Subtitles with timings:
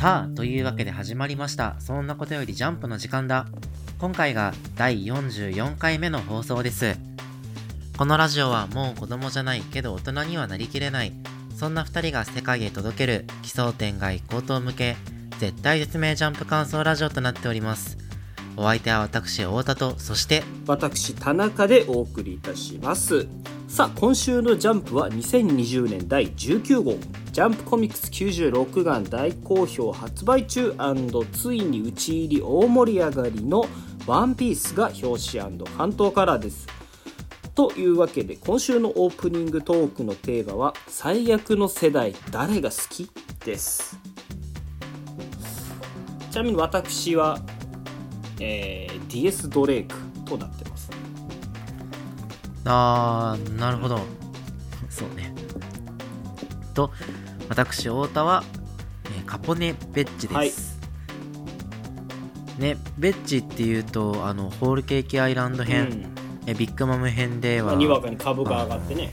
[0.00, 1.76] さあ、というわけで始まりました。
[1.78, 3.44] そんなことよりジャンプの時間だ。
[3.98, 6.96] 今回が第44回目の放送です。
[7.98, 11.12] このラジオはもう子供じゃないけど大人にはなりきれない。
[11.54, 14.96] そんな2人が世界へ届ける奇想天外高等向け
[15.38, 17.98] 絶対絶命ジャンプ感想ラジオとなっております。
[18.56, 23.26] お相手は私、太田と、そして、私田中でお送りいたします
[23.68, 26.98] さあ今週の「ジャンプ」は2020年第19号
[27.32, 30.74] 「ジャンプコミックス96巻大好評発売中
[31.32, 33.66] ついに打ち入り大盛り上がりの
[34.06, 36.66] 「ワンピースが表紙関東カラーです
[37.54, 43.10] というわけで今週のオープニングトークのテーマは「最悪の世代誰が好き?」
[43.44, 43.98] です
[46.30, 47.38] ちなみに私は、
[48.38, 49.94] えー、DS ドレイク
[50.24, 50.90] となってます
[52.64, 53.98] あー、なるほど。
[54.88, 55.34] そうね。
[56.74, 56.90] と、
[57.50, 58.44] 私、太田は、
[59.06, 60.78] えーカポネベッジです。
[60.78, 62.60] はい。
[62.60, 65.82] ね、ベッジっていうと、あの、ホールケーキアイランド編、
[66.44, 66.50] うん。
[66.50, 69.12] えビッグマム編では、まあにわかに株が上がってね。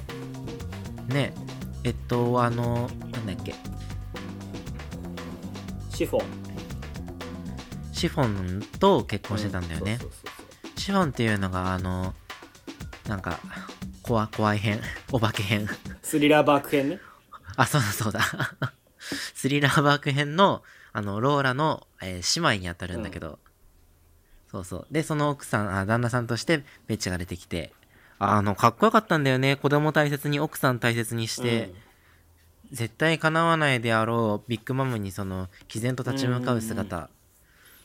[1.07, 1.33] ね、
[1.83, 3.55] えっと、あの、なんだっけ、
[5.89, 6.25] シフォン。
[7.91, 9.97] シフォンと結婚してたんだよね。
[10.75, 12.13] シフォンっていうのが、あの、
[13.07, 13.39] なんか、
[14.03, 14.79] 怖怖い編、
[15.11, 15.67] お化け編。
[16.03, 16.99] スリラーバーク編ね
[17.57, 18.21] あ、そうだそうだ。
[19.35, 20.63] スリラーバーク編の、
[20.93, 23.39] あの、ローラの、えー姉妹にあたるんだけど、
[24.49, 24.87] そうそう。
[24.91, 27.73] で、その奥さん、あ、旦那さんとして、ベッチが出てきて、
[28.19, 29.55] あの、かっこよかったんだよね。
[29.55, 31.73] 子供大切に、奥さん大切にして、
[32.71, 37.09] 絶対叶わないであろう、ビッグマムにその、毅然と立ち向かう姿。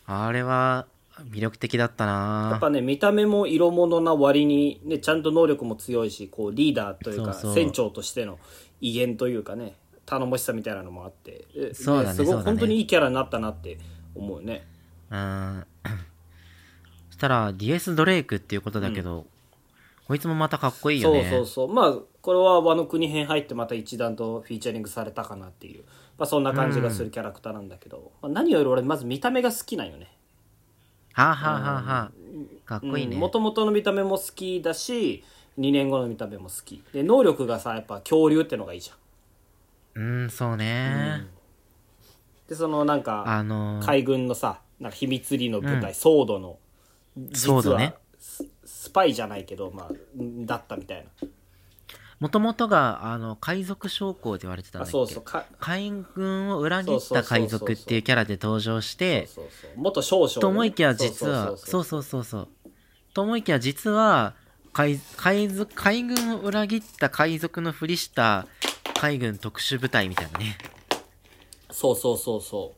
[0.06, 0.86] あれは、
[1.30, 8.38] 魅力的だったやなっぱね見た目も色物な割に、ね、ちゃんと能力も強いしこうリーダーというか船長としての
[8.82, 13.78] 威厳というかね頼もしさみたいなのもあってえそうだねすごい本当にいいキャラになったなって
[14.14, 14.66] 思うね。
[15.10, 15.66] うん。
[17.08, 19.26] そしたら、DS ドレイクっていうことだけど、
[20.06, 21.22] こいつもまたかっこいいよね。
[21.22, 21.72] そうそうそう。
[21.72, 25.84] まあこれは和の国編入ってまた一段とフィーチャリングされたかなっていう、
[26.18, 30.16] まあ、そんな感じがするキャラクターなんだけど、まあ、何より俺まず見た目が好きなんよね。
[31.14, 32.10] はあ、はあはあはあ、
[32.64, 33.16] かっこいいね。
[33.16, 35.24] もともとの見た目も好きだし
[35.58, 36.82] 2年後の見た目も好き。
[36.92, 40.02] で能力がさやっぱ恐竜ってのがいいじゃん。
[40.02, 41.26] うん、そうね。
[42.48, 46.58] でそのなんかあのー、海軍のさなんか秘密裏の部隊、ソードの
[47.16, 47.94] 実はソードね。
[48.18, 51.28] ススパイじゃないけどまあんだったみたいな。
[52.22, 55.24] もともとが、あの、海賊将校って言われてたんだそうそう。
[55.24, 59.28] か海軍を裏切った海賊っていうキャラで登場して、
[59.74, 62.48] 元少々、と思いきや実は、そそううそうそうそう。
[63.12, 64.36] と思いきや実は、
[64.72, 68.46] 海海賊海軍を裏切った海賊のふりした
[68.94, 70.56] 海軍特殊部隊みたいなね。
[71.70, 72.74] そうそうそうそ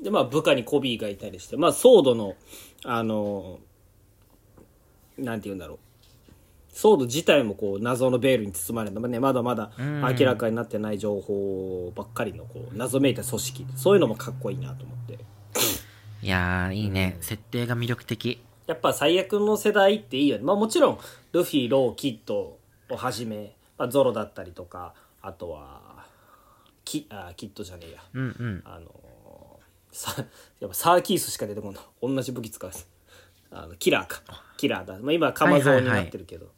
[0.00, 2.34] うでまあ部下にコビーがいたりしてまあソードの
[2.84, 3.58] あの
[5.16, 5.78] なんて言うんだろう
[6.68, 15.18] ソード自体もこう謎のベールに包まれた、まあね、まだまだん明らかになってない情報ばっかりのこう謎めいた組織そういうのもかっこいいなと思って
[16.22, 17.18] いやー、いいね。
[17.20, 18.40] 設定が魅力的。
[18.66, 20.44] やっぱ最悪の世代っていいよね。
[20.44, 20.98] まあもちろん、
[21.32, 22.58] ルフィ、ロー、キッド
[22.90, 26.04] をはじめ、まあ、ゾロだったりとか、あとは、
[26.84, 28.02] キあキッドじゃねえや。
[28.14, 28.62] うんうん。
[28.64, 29.06] あのー
[29.96, 30.14] さ、
[30.60, 31.82] やっぱサーキースしか出てこない。
[32.02, 32.70] 同じ武器使う
[33.50, 34.20] あの、キラーか。
[34.58, 34.98] キラーだ。
[35.00, 36.48] まあ今はカマゾウになってるけど。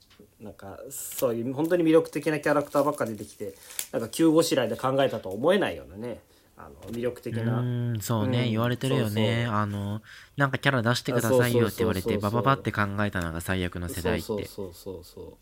[0.40, 3.54] なんか、そういう本当に魅力的なキャラクターばっか出てきて、
[3.92, 6.20] なんか急ごしらいで考えたとは思えないようなね、
[6.58, 8.00] あの、魅力的うな。
[8.00, 9.46] そうね、うん言われてるよね。
[9.46, 10.02] あの、
[10.36, 14.26] なんかキャラ出してくださいよって言われて、バババって考えたのが最悪の世代って。
[14.26, 15.38] そうそうそうそ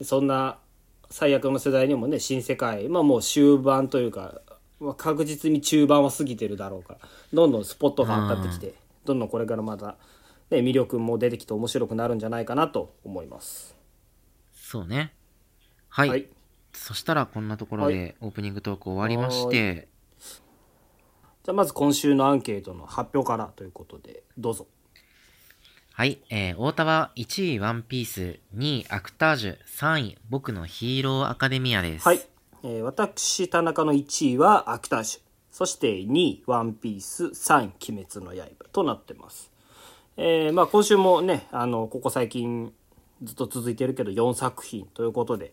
[0.00, 0.58] うそんな
[1.10, 4.40] 最悪の世代にもね新世界まあもう終盤というか、
[4.80, 6.98] まあ、確実に中盤は過ぎてるだろうから
[7.32, 8.74] どんどんスポットが当たってきて、
[9.04, 9.96] どんどんこれからまた、
[10.50, 13.74] ね、魅力も出てきて面白くなるんじゃないかなと思います
[14.54, 15.14] そうね。
[15.88, 16.08] はい。
[16.08, 16.28] はい
[16.78, 19.88] そしたらこんなところでオープニングトーク終わりまして、
[21.46, 24.66] じゃあまず今週のアンケートの発表からということでどうぞ。
[25.92, 32.04] はい、えー、太田は1位ワンピース、2位アクタージュ、3位僕のヒーローアカデミアです。
[32.04, 32.20] はい、
[32.64, 35.20] えー私田中の1位はアクタージュ
[35.52, 39.52] そして2位ワンピース3位鬼滅の刃となってます。
[40.16, 42.72] えーまあ今週もねあのここ最近
[43.22, 45.52] ずっと続いてるけど4作品ということで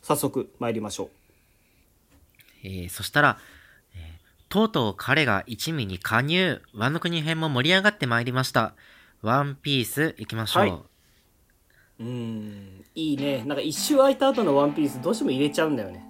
[0.00, 1.08] 早速参りましょう。
[2.62, 3.53] えーそしたら、えー
[4.54, 8.74] とうとう彼が一味に加入、ワノ国編も盛り上がってまいりました。
[9.20, 10.62] ワンピース行きましょう。
[10.62, 10.70] はい。
[10.70, 13.42] うーんいいね。
[13.46, 16.06] なんか一周空いた後のワンピースどうしても入れちゃうんだよね。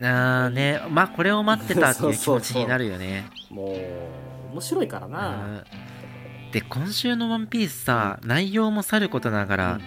[0.00, 0.82] あーね。
[0.90, 3.30] まあこれを待ってたっていう気持ちになるよね。
[3.50, 6.50] もう面白いからな、うん。
[6.50, 9.82] で今週の「ワンピースさ内容もさることながら、うん。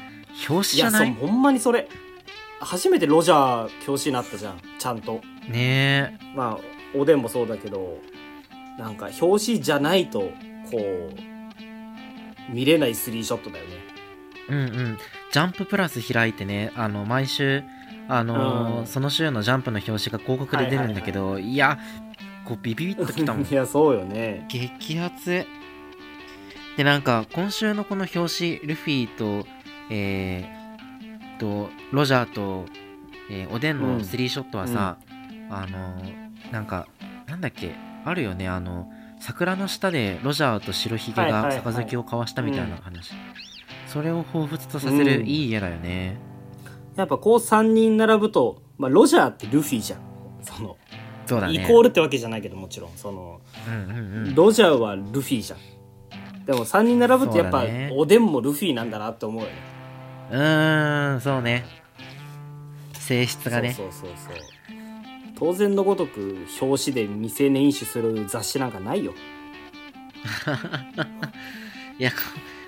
[0.50, 1.14] 表紙いやじゃない？
[1.20, 1.90] そうほんまにそれ。
[2.62, 4.62] 初めてロジャー表紙になったじゃん。
[4.80, 5.20] ちゃんと。
[5.50, 6.18] ね。
[6.34, 8.00] まあおでんもそうだけど
[8.78, 10.32] なんか表紙じゃないと
[10.72, 13.72] こう見れないスリーショットだよね。
[14.50, 14.98] うんうん。
[15.32, 17.64] ジャンププラス開いてねあの毎週
[18.08, 18.88] あのーうん。
[18.88, 21.80] その週のジャンプの表紙が広告で出るんだけど、いや
[22.46, 23.44] こうビビビッときたもん。
[23.50, 24.46] いやそうよね。
[24.50, 25.46] 激アツ。
[26.76, 29.48] でなんか今週のこの表紙ルフィと
[29.90, 32.66] えー、とロジャーと、
[33.30, 34.98] えーおでんのスリーショットはさ、
[35.50, 36.02] あの
[36.54, 36.88] なんか
[37.28, 37.76] なんだっけ？
[38.06, 38.90] あるよねあの
[39.20, 43.14] 桜の下でロジャーと白ひげが杯を交わしたみたいな話、
[43.88, 45.28] それを彷彿とさせるうん。
[45.28, 46.18] いい絵だよね、
[46.96, 50.00] やっぱこう3人並ぶと、まあ、ロジャーってルフィじゃん。
[50.42, 50.78] その
[51.26, 51.54] そうだね。
[51.54, 52.92] イコールってわけじゃないけどもちろん。
[52.98, 54.36] そのうんうんうん。
[54.36, 56.46] ロジャーはルフィじゃん。
[56.46, 57.92] でも3人並ぶとやっぱ、ね。
[57.96, 59.56] おでんもルフィなんだなって思うよね。
[60.32, 61.66] うーんそうね。
[62.92, 63.72] 性質がね。
[63.72, 64.83] そうそうそうそう
[65.38, 69.14] 当然のごとく表紙で未成年飲酒する雑誌なんかないよ。
[72.00, 72.18] いやこ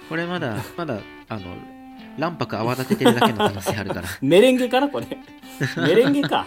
[0.09, 1.41] これまだまだあの
[2.17, 4.07] 卵白泡立ててるだけの可能性あるから。
[4.21, 5.07] メレンゲかなこれ。
[5.77, 6.45] メレンゲか。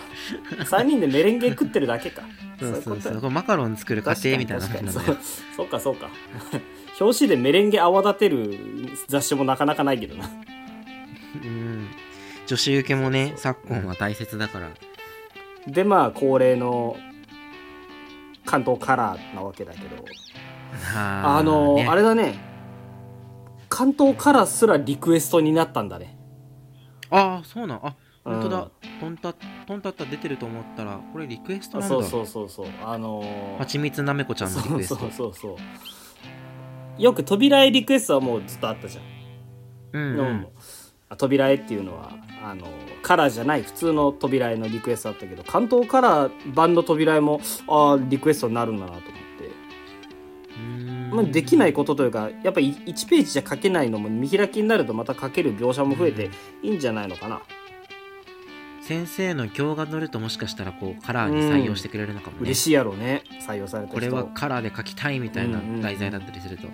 [0.50, 2.22] 3人でメレンゲ食ってるだけか。
[2.58, 3.14] そうそうそう。
[3.20, 5.16] これマカロン作る過程みたいな話なんだよ。
[5.56, 6.10] そうかそうか。
[7.00, 8.58] 表紙でメレンゲ泡立てる
[9.06, 10.30] 雑誌もなかなかないけどな。
[11.42, 11.88] うん。
[12.46, 14.70] 女子受けもね昨今は大切だから
[15.66, 16.96] でまあ恒例の
[18.44, 20.04] 関東カラーなわけだけど。
[20.94, 21.86] あのね。
[21.88, 22.38] あれだね。
[23.68, 26.18] 関東カラーすらリクエストになったんだね。
[27.10, 27.80] あーそうなん。
[27.86, 28.70] あ本当だ、うん
[29.00, 31.94] トンタトンタッタ出てると思ったらこれリクエストなんだ。
[31.94, 32.66] そうそうそうそう。
[32.84, 34.96] あのーはちみつなめこちゃんのリクエスト。
[34.96, 35.56] そうそうそ
[36.98, 39.04] うよく扉絵リクエストはもうずっとあったじゃん、
[39.92, 40.57] うんでもあ
[41.16, 42.12] 扉絵っていうのは
[42.42, 42.66] あの
[43.02, 49.10] カラーじゃない普通の扉絵のリクエストあったけど関東カラー版の扉絵もああリクエストになるんだなと思って、
[50.56, 51.10] うん。
[51.10, 56.30] まあ、できないことというかやっぱり1ページじゃ書けないのも見開きになるとまた書ける描写も増えて
[56.62, 57.40] いいんじゃないのかな、
[58.88, 66.68] 先生の今日が乗るともしかしたらこうカラーに採用してくれるのかもね、嬉しいやろうね採用された人これはカラーで描きたいみたいなうんうんうん題材だったりすると、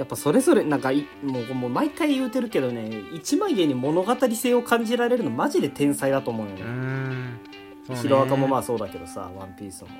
[0.00, 9.90] やっぱそれぞれなんかいもうもう毎回言うてるけどね一枚絵に物語性を感じられるのマジで天才だと思うよね、うねヒロアカもまあそうだけどさ「ワンピースも。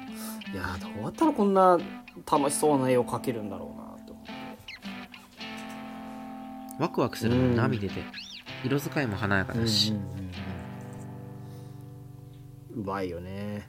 [0.54, 1.78] いやーどうやったらこんな
[2.30, 4.14] 楽しそうな絵を描けるんだろうなと。
[4.14, 4.32] 思って
[6.78, 7.90] ワクワクするもんな、てて
[8.64, 10.02] 色使いも華やかだし、うんうん
[12.78, 12.82] うん。
[12.84, 13.66] うまいよね。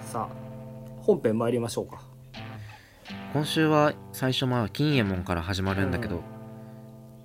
[0.00, 0.34] さあ
[1.02, 2.11] 本編参りましょうか
[3.32, 6.22] 今週は最初まあ金右衛門から始まるんだけど、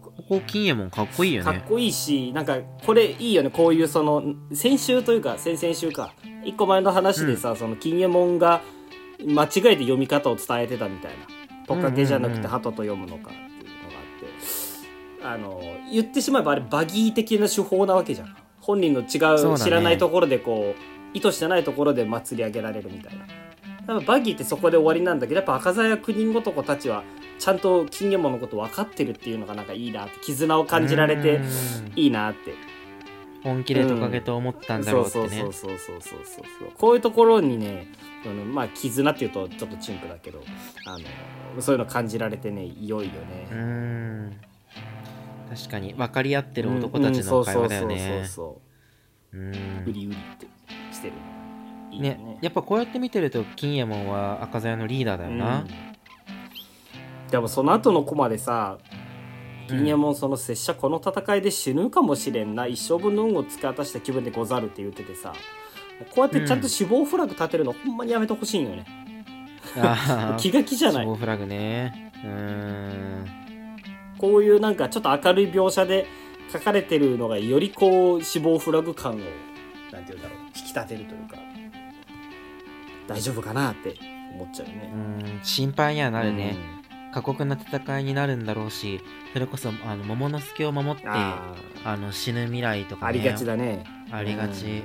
[0.01, 1.51] ここ金右衛門かっこいいよね。
[1.51, 3.49] かっこいいしなんかこれいいよね。
[3.49, 4.23] こういうその
[4.53, 6.13] 先週というか先々週か。
[6.45, 8.61] 一個前の話でさ、その金右衛門が
[9.19, 11.27] 間違えて読み方を伝えてたみたいな
[11.67, 15.25] 「トカゲじゃなくて鳩と読むのか」っていうのがあって。
[15.25, 15.61] あの
[15.91, 18.35] 言ってしまえばあれバギー的な手法なわけじゃん。
[18.61, 19.17] 本人の違
[19.53, 20.81] う知らないところでこう
[21.13, 23.25] 意図してないところで祭り上げられるみたいな。
[23.87, 27.03] 多分バギーってそこで終わりなんだけどやっぱ赤鞘九人男たちは
[27.39, 31.39] ちゃんと金右衛門のこと分かってるっていうのがなんかいいなって絆を感じられて
[31.95, 32.53] いいなって。
[33.43, 36.71] 本気でトカゲと思ったんだろうってね、そうそうそうそうそうそうそう。
[36.77, 37.87] こういうところにね
[38.25, 40.43] あのまあ絆っていうとちょっと陳腐だけど
[40.85, 40.97] あ
[41.55, 43.47] のそういうの感じられてね良いよね。
[43.55, 44.37] ん。
[45.55, 47.91] 確かに分かり合ってる男たちの会話だようん。
[47.91, 47.95] うん。
[47.95, 49.37] ねそうそうそうそう。
[49.37, 50.47] うりうりって
[50.91, 51.36] してるの
[51.91, 52.37] いいよね。
[52.41, 55.67] やっぱこうやって見てると金右衛門は赤鞘のリーダーだよな、うん。
[57.31, 58.77] でもその後のコマでさ
[59.67, 62.67] 金右衛門その拙者この戦いで死ぬかもしれんな。
[62.67, 65.33] 一生分の運を突き渡した気分でござるって言っててさ
[66.11, 68.85] こうやってちゃんと死亡フラグ立てるのほんまにやめてほしいんよね、
[70.37, 71.05] 気が気じゃない？
[71.05, 72.11] 死亡フラグね。
[72.23, 73.25] うーん。
[74.19, 76.07] こういうなんかちょっと明るい描写で
[76.51, 79.31] 書かれてるのがよりこう死亡フラグ感をなんて
[79.91, 81.37] 言うんだろう引き立てるというか
[83.07, 83.95] 大丈夫かなって
[84.33, 84.91] 思っちゃうよね。
[84.93, 85.43] うーん。
[85.43, 86.55] 心配にはなるね、
[87.13, 89.01] 過酷な戦いになるんだろうし
[89.33, 93.83] それこそあの桃之助を守ってうんああの死ぬ未来とか、ね、ーありがちだね。
[94.11, 94.83] ありがち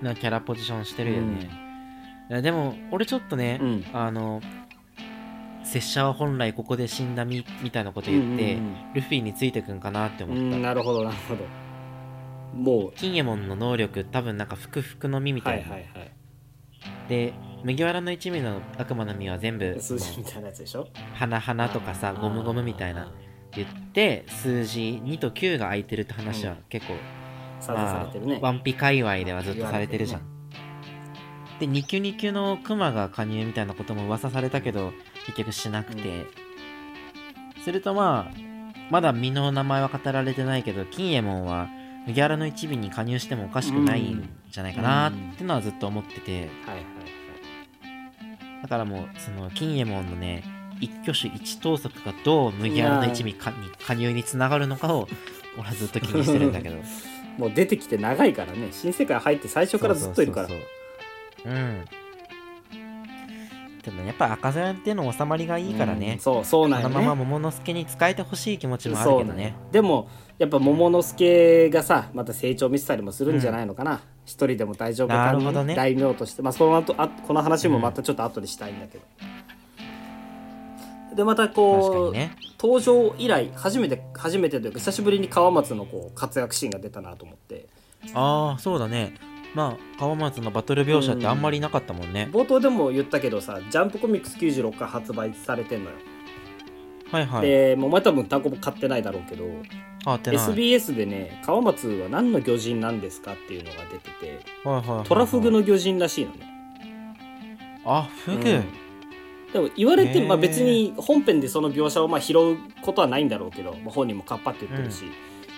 [0.00, 1.48] なキャラポジションしてるよね、
[2.28, 3.84] いやでも俺ちょっとね、うん。
[3.92, 4.40] あの
[5.64, 11.44] 拙者は本来ここで死んだみみたいなこと言って、うんうんルフィについてくんかなってうん思った、うんなるほどなるほど。
[12.54, 16.12] も金右衛門の能力多分なんかふくふくの実みうはいたいな、はいはい
[17.08, 17.34] で
[17.64, 20.88] 麦わらの一味の悪魔の実は全部数字みたいなやつでしょ？
[21.14, 23.12] 花々とかさゴムゴムみたいな。
[23.54, 26.94] 言って数字2と9が空いてるって話は結構、
[27.60, 30.22] さらされてるね、ワンピ界隈ではずっとされてるじゃん、
[31.60, 34.94] で2級2級のクマが加入みたいなことも噂されたけど
[35.26, 36.24] 結局しなくて、
[37.62, 38.34] するとまあ
[38.90, 41.68] まだ身の名前は語られてないけど金右衛門は
[42.06, 46.50] 麦わらの一味に加入してもおかしくないんじゃないかなってのはずっと思ってて。
[48.62, 50.44] だからもうその金右衛門のね
[50.80, 55.08] 一挙手一投足がどう麦わらの一味かに加入につながるのかを
[55.56, 56.76] 俺はずっと気にしてるんだけど。
[57.38, 58.68] もう出てきて長いからね。
[58.72, 60.48] 新世界入って最初からずっといるから。
[60.48, 60.66] そうそう
[61.44, 61.54] そうそう。
[61.54, 62.01] うん
[63.82, 66.94] でもやっぱ赤面っていうの収まりがいいからうんね、そうそうなんこよね。
[66.94, 69.56] のまま桃之助に使えてほしい気持ちもあるけどね。
[69.72, 70.08] でも
[70.38, 75.74] やっぱ桃之助がさまた成長見せたりもするんじゃないのかな、一人でも大丈夫かなるほどね。
[75.74, 76.42] 大名として。
[76.42, 79.04] まあその後あこの話もまたちょっと後でしたいんだけど、
[81.16, 82.36] でまたこう、にね。
[82.60, 87.66] 登場以来初めて初めてというか久しぶりに川松のこう活躍シーンが出たなと思って。
[88.14, 89.14] ああそうだね
[89.54, 95.96] まあ川松のバトル描写ってあんまりなかったもんね、冒頭でも言ったけどさ「ジャンプコミックス96」が発売されてんのよ、
[97.10, 97.46] はいはい。
[97.46, 99.44] でもうお前多分単行本買ってないだろうけど
[100.24, 105.06] SBS でね川松は何の魚人なんですかっていうのが出ててはいはいはいはい。
[105.06, 106.38] トラフグの魚人らしいのね、
[107.84, 108.64] あフグ、うん。
[109.52, 115.04] でも言われて、まあ、別に本編でその描写をまあ拾うことはないんだろうけど、まあ、本人もカッパって言ってるし、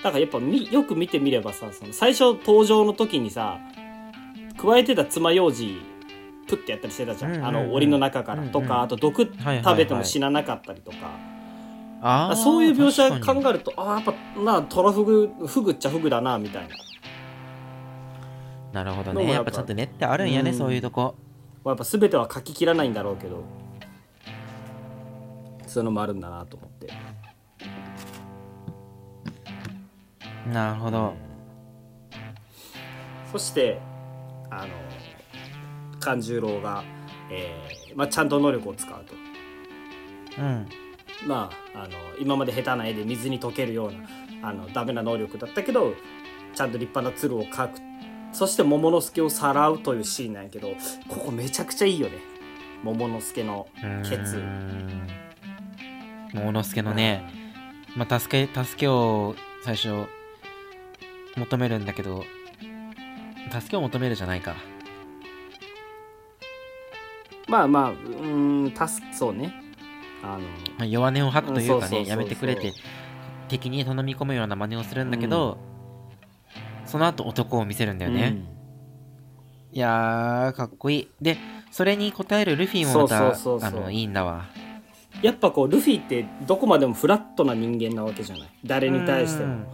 [0.02, 3.60] だからやっぱみよく見てみればさその最初登場の時にさ
[4.64, 5.58] 加えてた爪楊枝
[6.46, 7.48] プッてやったりしてたじゃん、うんうんうん。
[7.48, 8.42] あの檻の中から。
[8.44, 8.82] とか、うんうん。
[8.82, 9.64] あと毒はいはいはい。
[9.64, 10.96] 食べても死ななかったりとか、
[12.02, 16.76] あーそういう描写考えるとああやっぱなあトラフグフグっちゃフグだなみたいな。
[18.72, 20.56] なるほどのもやっぱねやっぱちゃんと練ってあるんやね、うん。
[20.56, 21.14] そういうとこ。
[21.64, 23.42] まあやっぱ全ては書ききらないんだろうけど。
[25.66, 26.92] そういうのもあるんだなと思って。
[30.52, 31.14] なるほど。
[33.32, 33.80] そして
[34.62, 34.72] あの
[36.00, 36.84] 勘十郎が、
[37.30, 39.14] えーまあ、ちゃんと能力を使うと。
[40.42, 40.68] うん。
[41.26, 43.92] まああの今まで下手な絵で水に溶けるよう
[44.42, 45.94] なあのダメな能力だったけど
[46.54, 47.80] ちゃんと立派な鶴を描く。
[48.32, 50.72] そして桃之助をさらうというシーンなんやけど
[51.08, 52.18] ここめちゃくちゃいいよね。
[52.82, 53.68] 桃之助の
[54.02, 54.42] ケツ。
[56.32, 57.22] 桃之助のね、
[57.96, 60.06] まあ、助け助けを最初
[61.36, 62.24] 求めるんだけど
[63.50, 64.54] 助けを求めるじゃないか
[67.48, 69.54] まあまあうーんたすそうね。
[70.22, 70.40] あの
[70.78, 72.72] まあ弱音を吐くというかねやめてくれて
[73.48, 75.58] 敵に頼み込むような真似をするんだけど、
[76.86, 78.38] その後男を見せるんだよね、
[79.72, 81.08] いやーかっこいい。
[81.20, 81.36] で
[81.70, 83.34] それに応えるルフィもまた
[83.66, 84.46] あのいいんだわ
[85.20, 85.68] やっぱこう。
[85.70, 88.12] ルフィってどこまでもフラットな人間なわ。
[88.14, 89.66] けじゃない誰に対しても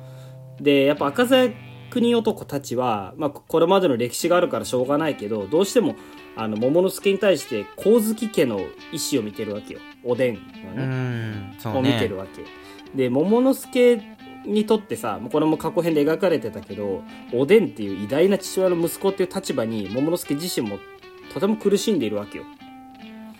[0.60, 1.54] でやっぱ赤鞘
[1.90, 5.96] 国男たちは、まあ、これまでの歴史があるからしょうがないけどどうしても
[6.36, 8.62] あの桃之助に対して光月家の意
[9.12, 9.80] 思を見てるわけよ。
[10.04, 10.40] おでんの
[10.74, 12.44] うね、んそうを見てねるわけ。
[12.94, 14.00] で桃之助
[14.46, 17.02] にとってさもうこれも過去編で描かれてたけど
[17.34, 20.78] おでんっていう偉大な父親の息子っていう立場に桃之助自身も
[21.32, 22.44] とても苦しんでいるわけよ。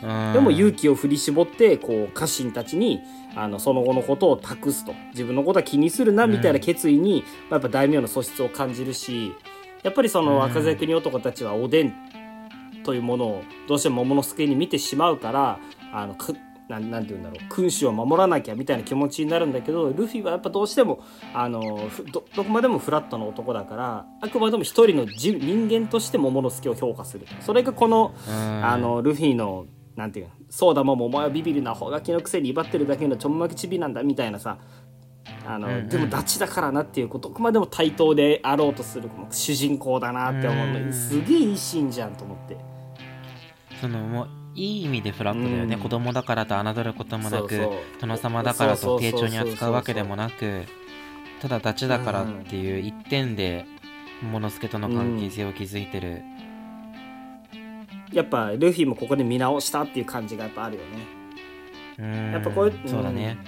[0.02, 0.32] うん。
[0.32, 3.00] でも勇気を振り絞ってこう家臣たちに
[3.34, 4.94] あのその後のことを託すと。
[5.10, 9.32] 自分のことは気にするなみたいな決意に、まあやっぱ大名の素質を感じるし
[9.82, 11.94] やっぱりその赤鞘国男たちはおでん
[12.84, 15.58] というものをどうしても桃之助に見てしまうから
[15.92, 16.34] あのく
[16.68, 17.48] なんなんて言うんだろう。
[17.48, 21.02] 君主を守らなきゃみたいな気持ちになるんだけどルフィはやっぱどうしても
[21.34, 27.26] あのふどどこまでもフラットな男だからあくまでも一人の人人間として桃之助を評価する。
[27.40, 28.64] それがこのうん。
[28.64, 34.58] あのルフィのなんていうのそうだもうお前はビビりな方が気のくせに威張ってるだけのちょんまきちびなんだみたいなさ。
[35.46, 35.88] あの、うんうん。
[35.88, 42.56] でもダチだからなっていうどこまでも対等であろうとする主人公だなって思うのうんすげえいいシーンじゃんと思って。
[43.80, 45.80] そのもういい意味でフラットだよね、うん。
[45.80, 47.68] 子供だからと侮ることもなく
[48.00, 50.64] 殿様だからと丁重に扱うわけでもなく
[51.40, 53.64] ただダチだからっていう一点で
[54.22, 56.22] 桃之助との関係性を築いてる、
[58.12, 60.88] やっぱルフィもここで見直したっていう感じがやっぱあるよね。
[61.98, 62.32] うん。
[62.32, 63.38] やっぱこういうそうだね、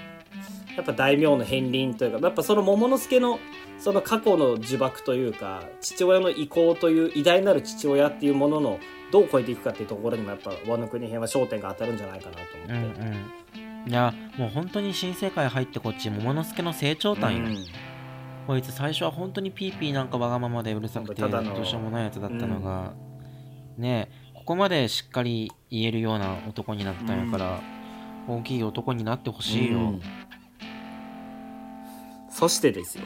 [0.76, 3.38] やっぱ大名の片鱗というかやっぱその桃之助の
[3.78, 8.78] その過去の呪縛というか父親の意向という偉大なる父親っていうものの
[9.11, 13.00] どう超えていくかっていうところにもやっぱ和の国編は焦点が当たるんじゃないかなとうん思って。
[13.00, 13.42] うん
[13.85, 17.57] いやもう本当に新世界入ってこっち桃之助の成長譚よ、うん。
[18.47, 22.92] こいつ最初は本当にピーピーなんかわがままでうるさくてどうしようもないやつだったのが、
[23.76, 24.09] ね
[24.42, 27.61] ここまでしっかり言えるような男になったんやから、
[28.26, 30.02] 大きい男になってほしいよ、うん。
[32.28, 33.04] そしてですよ。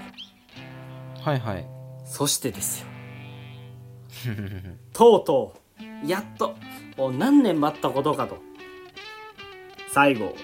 [1.21, 1.67] はいはい。
[2.07, 2.87] そしてですよ。
[4.95, 5.55] とうと
[6.05, 6.57] うやっと
[6.97, 8.39] もう何年待ったことかと。
[9.89, 10.35] 最後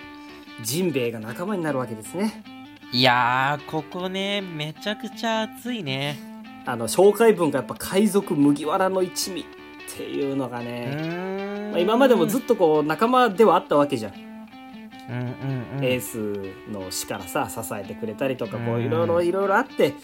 [0.63, 2.45] ジンベエが仲間になるわけですね。
[2.93, 6.19] いやーここねめちゃくちゃ熱いね。
[6.67, 9.47] あの紹介文がやっぱ海賊麦わらの一味
[9.95, 15.85] っていうのがうね、まあ、今までもずっとこう仲間ではあったわけじゃん、うんうんうん。
[15.85, 19.95] エースの死からさ支えてくれたりとかこううんいろいろいろいろあって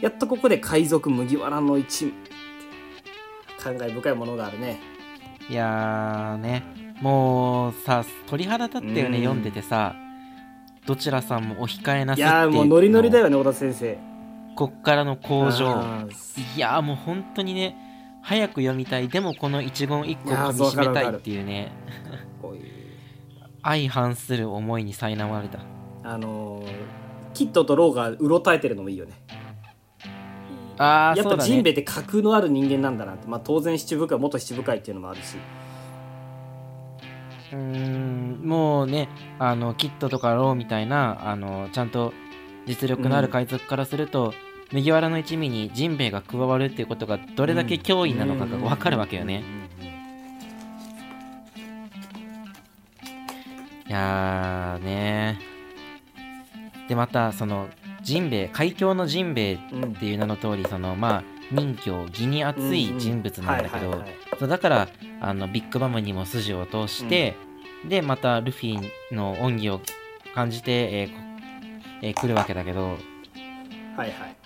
[0.00, 2.12] やっとここで海賊麦わらの一味
[3.58, 4.80] 感慨深いものがあるね。
[5.48, 6.62] いやーね。
[7.00, 9.14] もうさ鳥肌立ったよね、うん。
[9.24, 9.94] 読んでてさ。
[10.84, 13.96] どちらさんもお控えなさいやーもうノリノリだよね小田先生。
[14.56, 16.08] こっからの工場。
[16.56, 17.76] いやーもう本当にね
[18.22, 21.72] 早く読みたいでもこの一言一句いやー噛み締めたいっていうね。
[23.64, 25.60] 相反する思いに苛まれた。
[26.04, 27.02] あのー
[27.34, 29.12] キッドとローがうろたえてるのもいいよね。
[30.78, 35.36] あやっぱジンベって格のある人間なんだなって、まあ、当然七部会元七部会っていうのもあるし。
[37.52, 42.12] うーんもうねあのキッドとかローみたいなあのちゃんと
[42.66, 44.32] 実力のある海賊からすると、
[44.72, 49.42] 麦わらの一味にジンベエが加わるっていうことがどれだけ脅威なのかが分かるわけよね、
[53.86, 55.38] いやーね。
[56.88, 57.68] でまたその
[58.02, 64.02] ジンベエ海峡のジンベエうんうんっていう名の通りそのまあ任侠義に熱い人物なんだけど
[64.38, 64.88] そうだから
[65.20, 67.36] あのビッグマムにも筋を通して、
[67.86, 69.80] でまたルフィの恩義を
[70.34, 71.14] 感じて、えーこ
[72.00, 72.96] えー来るわけだけどはい
[73.98, 74.41] はい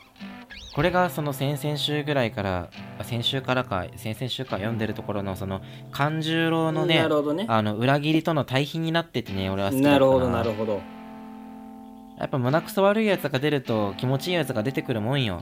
[0.77, 2.69] これがその先々週ぐらいから
[2.99, 7.47] あ先週からか先々週から読んでるところのその勘十郎のねなるほどね。
[7.49, 10.83] あの裏切りとの対比になっててね俺は好きだなるほどなるほど。
[12.19, 15.41] やっぱ胸くそ悪いやつが出ると気持ちいいやつが出てくるもんよ。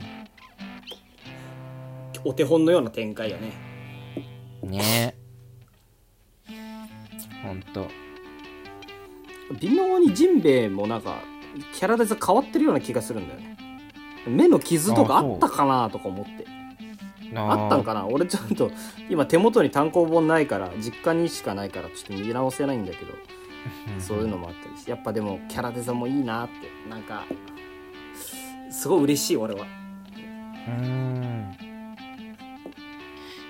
[2.24, 3.52] お手本のような展開やね。
[4.62, 5.16] ね。
[6.48, 6.54] え
[7.44, 7.88] ほんと。
[9.58, 11.16] 微妙にジンベエもなんか
[11.72, 13.53] キャラデザ変わってるような気がするんだよね
[14.26, 16.46] 目の傷とかあったかなとか思って。
[17.36, 18.06] あったんかな？
[18.06, 18.70] 俺ちょっと
[19.08, 23.12] 今手元に単行本ないから実家にしかないからちょっと見直せないんだけど
[23.98, 24.92] そういうのもあったりして。
[24.92, 26.54] やっぱでもキャラデザもいいなって。
[26.88, 27.24] なんか
[28.70, 29.62] すごい嬉しい俺は。
[29.62, 31.56] うーん。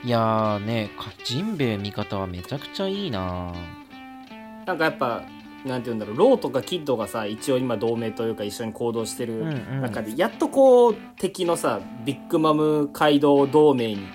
[0.02, 3.54] いやーねかジンベエ味方はめちゃくちゃいいな
[4.66, 5.22] なんかやっぱ
[5.64, 9.80] なんて言うんだろうローとかキッドがさ一応今同盟というか一緒に行動してるうんうん。
[9.80, 14.06] 中で、やっとこう敵のさビッグマム街道同盟に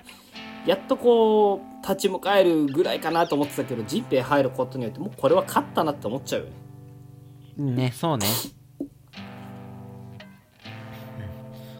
[0.65, 6.47] やっとこう立ち向かえるぐらいかなと思ってたけどジンベエ入ることによってもうこれは勝ったなって思っちゃうよ
[7.57, 7.75] ね。
[7.75, 8.27] ねそうね。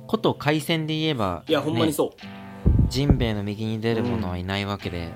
[0.07, 2.39] こと海戦で言えばいやほんまにそう、ね
[2.89, 5.11] ジンベエの右に出る者はいないわけで、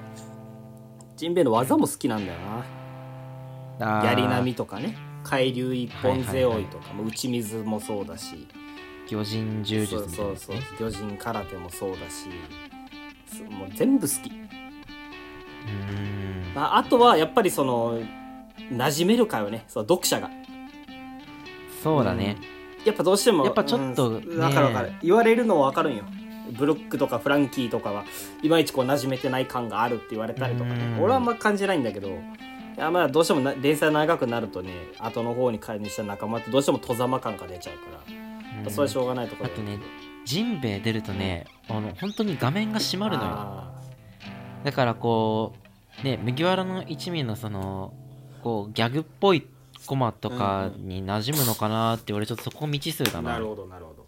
[1.15, 2.63] ジンベエの技も好きなんだよな
[3.79, 4.97] 槍波とかね。
[5.23, 8.47] 海流一本背負いとか、もう打ち水もそうだし。
[9.07, 12.29] 魚人柔術そうそうそうね魚人空手もそうだし。
[13.27, 16.53] すもう全部好き、うーん。
[16.55, 17.99] まあ、あとはやっぱりその
[18.71, 20.29] 馴染めるかよねそう読者が。
[21.83, 22.37] そうだね、
[22.85, 24.93] やっぱどうしてもやっぱちょっとうんねわかるわかる。
[25.01, 26.03] 言われるのはわかるんよ。
[26.57, 28.05] ブロックとかフランキーとかは
[28.41, 30.95] いまいちこう馴染めてない感があるって言われたりとかね。
[30.97, 31.03] うん。
[31.03, 32.09] 俺はあんま感じないんだけど
[32.75, 38.71] いやまあどうしてもな連載長くなるとね後の方に加入した仲間ってどうしても戸ざま感が出ちゃうから、うん。
[38.71, 39.67] それはしょうがないところだけど。
[39.67, 39.83] あとね
[40.25, 43.29] ジンベエ出るとねあの本当に画面が閉まるのよ。
[43.31, 43.73] あ
[44.63, 45.53] だからこ
[46.01, 47.93] うね麦わらの一味のその
[48.41, 49.45] こうギャグっぽい
[49.85, 53.31] コマとかに馴染むのかなって俺ちょっとそこ未知数だな。
[53.31, 54.05] ーなるほどなるほど、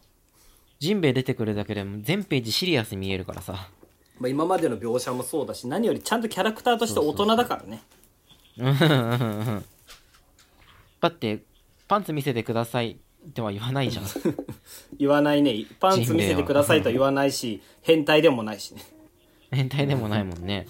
[0.79, 3.69] ジンベエ出てくるだけでも全ページシリアスに見えるからさ。
[4.17, 7.83] まあ、今までの描写もそうだし何よりちゃんとキャラクターとして大人だからね
[8.59, 9.65] うんうんうんうん
[11.01, 11.43] だって
[11.87, 14.05] パンツ見せてくださいっては言わないじゃん。
[14.97, 15.65] 言わないね。
[15.79, 18.81] パンツ見せてくださいとは言わないし変態でもないしね。
[19.51, 20.67] 変態でもないもんね。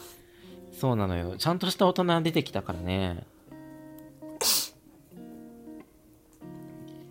[0.73, 1.37] そうなのよ。
[1.37, 3.23] ちゃんとした大人出てきたからね。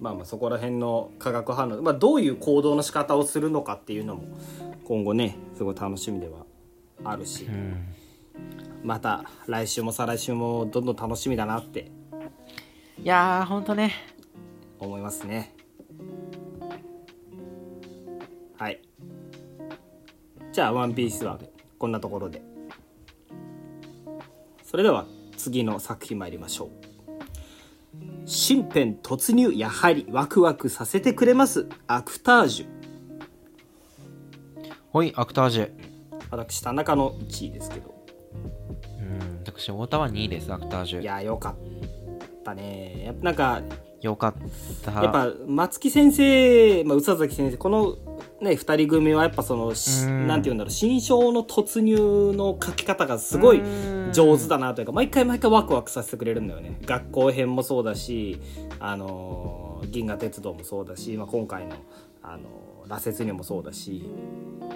[0.01, 4.25] まあまあそこら辺の化学反応、まあ、どういう行動の仕方をするのかっていうのも
[4.85, 6.45] 今後ねすごい楽しみでは
[7.05, 7.87] あるし、うん
[8.85, 11.91] また来週も再来週もどんどん楽しみだなって
[13.03, 13.93] いやーほんとね。
[14.79, 15.55] 思いますね。
[18.59, 18.83] はい。
[20.53, 21.39] じゃあ「ワンピースは
[21.79, 22.43] こんなところで。
[24.63, 26.69] それでは次の作品参りましょう。
[28.27, 32.67] 新編突入やはりワクワクさせてくれますアクタージュ。
[34.91, 35.71] ほいアクタージュ
[36.31, 37.94] 私田中の1位ですけど
[39.21, 39.41] うん。
[39.45, 43.05] 私太田は2位ですアクタージュいやよかったね。
[43.07, 43.63] やっぱなんか
[44.01, 44.35] よかっ
[44.85, 45.03] た。
[45.03, 47.97] やっぱ松木先生、まあ、宇佐崎先生この
[48.41, 49.73] ね二人組はやっぱその
[50.27, 53.63] なんて言うんだろう新章の突入の書き方がすごい
[54.13, 56.79] 上手だなというか毎回毎回ワクワクさせてくれるんだよね。
[56.85, 58.41] 学校編もそうだし
[58.79, 61.77] あのー銀河鉄道もそうだし、まあ、今回の
[62.23, 64.11] あのー羅刹にもそうだし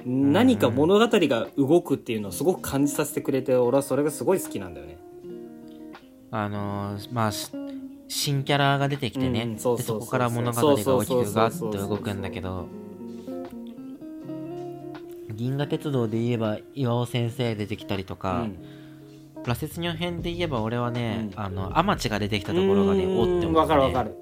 [0.06, 4.96] 何か物語が動くっていうのをすごく感じさせてくれて俺はそれがすごい好きなんだよね。
[6.30, 7.50] あのーまあし
[8.08, 12.66] 新キャラが出てきてね、うんそこから物語が大きくガッと動くんだけど。
[15.34, 18.48] 銀河鉄道で言えば岩尾先生出てきたりとか、
[19.46, 21.40] 羅刹女編で言えば俺はね、うん。
[21.40, 23.18] あのアマチが出てきたところがねうん。
[23.18, 24.16] おって思ね、わかるわかる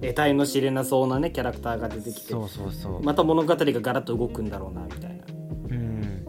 [0.00, 5.24] 得体の知れなそうなねキャラクターが出てきてそうそうそう、また物語がガラッと動くんだろうなみたいな。
[5.70, 6.24] うん。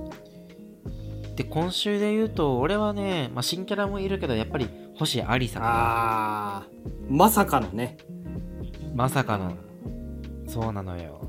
[1.35, 5.59] で今週で言うと俺はね、まあ、新キャラもいるけどやっぱり星ありさ。
[5.61, 7.97] あーまさかのね。
[8.93, 9.53] まさかの。
[10.47, 11.21] そうなのよ。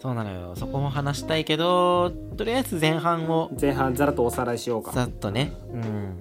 [0.00, 0.56] そうなのよ。
[0.56, 4.92] そこも話したいけどとりあえず前半を前半ざらっとおさらいしようか。
[4.92, 5.52] ざっとね。
[5.70, 6.18] うん。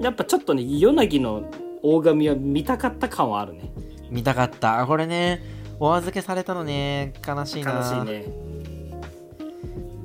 [0.00, 1.50] やっぱちょっとね夜凪の
[1.82, 3.72] 大神は見たかった感はあるね
[4.10, 4.86] 見たかった。
[4.86, 5.42] これね
[5.78, 7.12] お預けされたのね。
[7.26, 7.72] 悲しいな。
[7.72, 8.24] 悲しいね。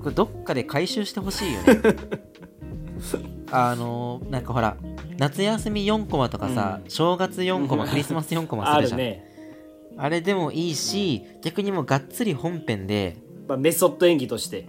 [0.02, 1.80] これどっかで回収してほしいよね。
[3.52, 4.78] あのなんかほら
[5.18, 6.90] 夏休み4コマとかさ、うん。
[6.90, 9.00] 正月4コマ クリスマス4コマするじゃん。
[9.00, 9.26] あるね、
[9.98, 14.68] あれでもいいし逆にもうがっつり本編でまあ、メソッド演技として。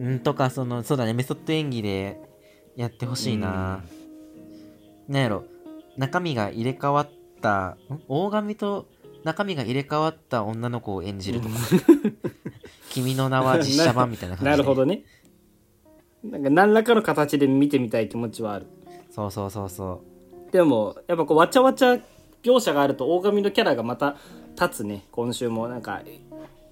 [0.00, 2.20] んとかそのそうだねメソッド演技で
[2.76, 3.82] やってほしいな、
[5.08, 5.44] なんやろ
[5.96, 7.10] 中身が入れ替わっ
[7.40, 8.02] たん？
[8.08, 8.86] 大神と
[9.24, 11.54] 中身が入れ替わった女の子を演じるとか。
[12.90, 14.50] 君の名は実写版みたいな感じで。
[14.50, 15.04] なるほどね。
[16.24, 18.66] なんか何らかの形で見てみたい気持ちはある。
[19.10, 20.02] そうそうそうそ
[20.52, 21.98] でもやっぱこうわちゃわちゃ
[22.42, 24.16] 描写があると大神のキャラがまた
[24.60, 25.04] 立つね。
[25.10, 26.02] 今週もなんか、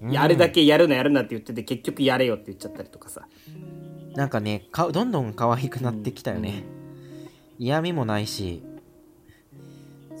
[0.01, 0.17] うん。
[0.17, 3.27] あれだけやるなやるなって言ってて結局やれよって言っちゃったりとかさ。
[4.13, 6.63] うなんかねかどんどん可愛くなってきたよね、
[7.59, 8.63] 嫌味もないし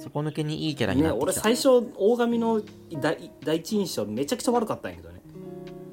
[0.09, 2.61] 底抜けにいいキャラにねなってきた、俺最初大神の
[2.99, 5.21] 第第一印象めちゃくちゃ悪かったんやけどね。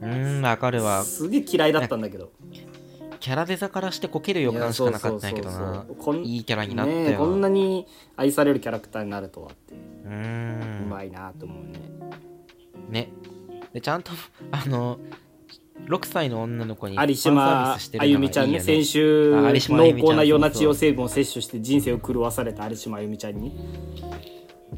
[0.00, 1.02] うーんわかるわ。
[1.04, 2.32] すげえ嫌いだったんだけど。
[3.20, 5.86] キャラデザからしてこける予感しかなかったんやけどな。
[6.24, 10.08] いいキャラになったよ、ねえこんなに愛されるキャラクターになるとはってう。
[10.08, 11.80] ーうんまいなと思うね。
[12.90, 13.12] ね。
[13.72, 14.12] でちゃんと
[14.50, 14.98] あの
[15.86, 23.54] 6歳の女の子に有島ビスしてるあゆみちゃんね先週濃厚なヨナチオ成分を摂取して人生を狂わされた有島あゆみちゃんに。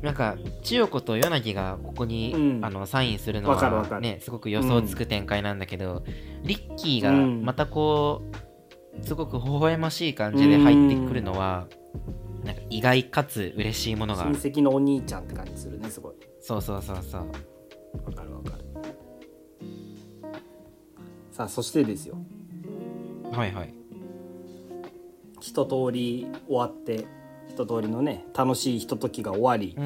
[0.03, 2.64] なんか千代子と与那城がここに、うん。
[2.64, 6.05] あのサインするのはねすごく予想つく展開なんだけど、
[6.42, 7.45] リッキーがうん。
[7.45, 8.23] またこ
[9.01, 11.66] うすごく微笑ましい感じで入ってくるのは、
[12.45, 14.25] なんか意外かつ嬉しいものが。
[14.25, 16.14] 親戚のお兄ちゃんって感じするねすごい。
[16.40, 17.21] そうそうそうそう。
[18.05, 18.65] わかるわかる
[21.37, 22.16] さあそしてですよ。
[23.31, 23.75] はいはい。
[25.38, 27.05] 一通り終わって
[27.51, 29.77] 一通りのね楽しいひとときが終わり。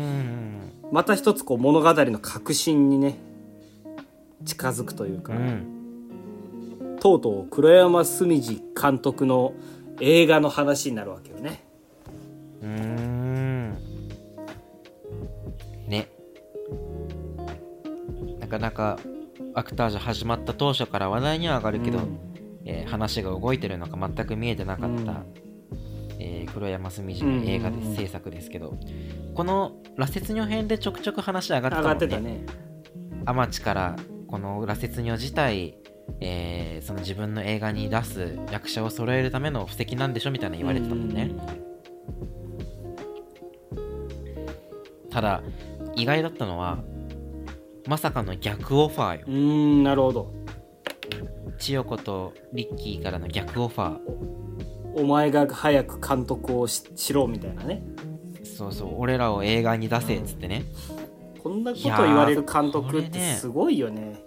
[0.93, 3.19] また一つこう物語の核心にね
[4.45, 6.99] 近づくというか、うん。
[7.01, 9.53] とうとう黒山澄次監督の
[9.99, 11.65] 映画の話になるわけよね。
[12.63, 13.77] うーん。
[15.89, 16.09] ね。
[18.39, 19.01] なかなか
[19.55, 22.19] アクタージュ始まった当初から話題には上がるけど、うん。
[22.65, 25.35] えー話が動いてるのか全く見えてなかった、うん。
[26.19, 28.79] えー黒山澄次の映画でうんうんうん制作ですけど、
[29.35, 32.07] この羅刹女編でちょくちょく話上がってた上がもんね。
[32.07, 32.45] ってたね。
[33.27, 33.97] アマチから
[34.29, 35.79] この羅刹女自体、
[36.21, 41.31] えーその自分の映画に出す役者を揃えるための布石なんでしょみたいな言われてたもんね、
[45.11, 45.43] ただ
[45.95, 46.79] 意外だったのは
[47.87, 49.25] まさかの逆オファーよ。
[49.27, 50.33] うーんなるほど。
[51.59, 53.99] 千代子とリッキーからの逆オファー。
[54.97, 57.83] お前が早く監督をししろみたいなね。
[58.45, 60.65] そうそう俺らを映画に出せっつってね、
[61.43, 64.21] こんなこと言われる監督ってすごいよね。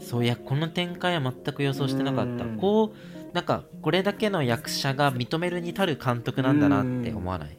[0.00, 2.44] そういやこの展開は全く予想してなかった。
[2.44, 2.58] うん。
[2.58, 7.58] こうなんかこれだけの役者が認めるに足る監督なんだなって思わない？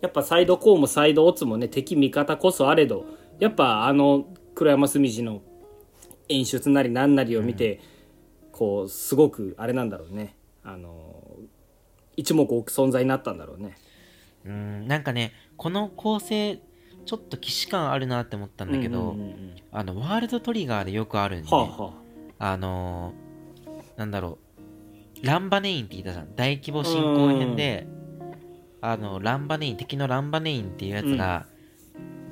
[0.00, 3.04] やっぱサイドコーもサイドオツもね敵味方こそあれど
[3.38, 5.42] やっぱあの黒山澄次の
[6.28, 7.80] 演出なり何なりを見て、
[8.52, 10.36] こうすごくあれなんだろうね。
[10.64, 11.22] あの
[12.16, 13.76] 一目置く存在になったんだろうね。
[14.44, 16.60] うんなんかねこの構成
[17.04, 19.54] ちょっと既視感あるなって思ったんだけど、うんうんうんうん。
[19.72, 21.92] あのワールドトリガーでよくあるんで、はあは
[22.38, 22.56] あ。
[22.56, 24.38] のーなんだろ
[25.22, 26.34] うランバネインって言ったじゃん。
[26.34, 27.86] 大規模進行編で
[28.80, 31.46] あのランバネイン敵のランバネインっていうやつが、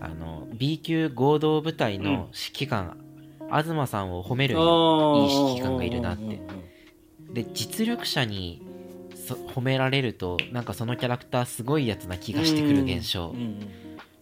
[0.00, 2.96] あの B 級合同部隊の指揮官、
[3.50, 6.40] 東さんを褒めるいい指揮官がいるなって。
[7.32, 8.66] で実力者に
[9.14, 13.34] そ褒められるとなんかそのキャラクターすごいやつな気がしてくる現象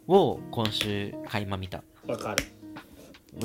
[0.06, 1.82] を今週垣間見た。
[2.06, 2.44] わかる。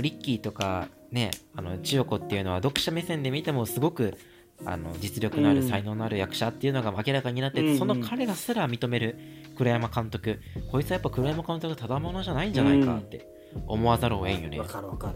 [0.01, 4.17] リッキーとかねあの千代子っていうのは読者目線で見てもすごく
[4.65, 5.69] あの実力のあるうん。
[5.69, 9.17] 才能のある役者っていうのが明らかになってその彼らすら認める
[9.57, 10.39] 黒山監督。
[10.71, 13.27] こいつはやっぱ黒山監督ただものじゃないんじゃないかって。
[13.67, 14.59] 思わざるを得んよね。
[14.59, 15.15] わかるわかる。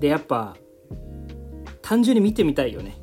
[0.00, 0.56] でやっぱ
[1.82, 2.96] 単純に見てみたいよね。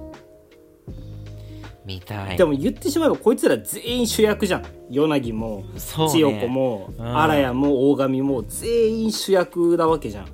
[1.85, 2.37] 見たい。
[2.37, 4.65] でも言ってしまえばこいつら全員主役じゃん。
[4.89, 7.17] 与那城もそう千代子ねもうん。
[7.17, 10.27] 荒谷も大神も全員主役なわけじゃん。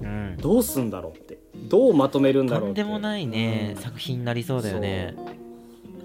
[0.00, 0.36] うん。
[0.38, 1.38] どうすんだろうって。
[1.68, 2.82] どうまとめるんだとろうんって。
[2.82, 3.82] でもないね、うん。
[3.82, 5.14] 作品になりそうだよね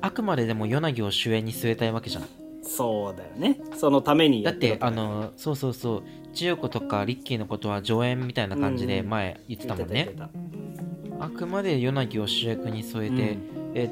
[0.04, 2.24] あくまででも与那城を主演に据えたいわけじゃん。
[2.62, 3.58] そうだよね。
[3.78, 4.52] そのためにだ。
[4.52, 6.04] ってあのそうそうそう。
[6.34, 9.10] 千代子とかリッキーのことは助演みたいな感じでうん。
[9.10, 9.94] 前言ってたもんね。
[9.94, 13.72] 言って、た言ってあくまで与那城を主役に添えて、うん。
[13.76, 13.90] え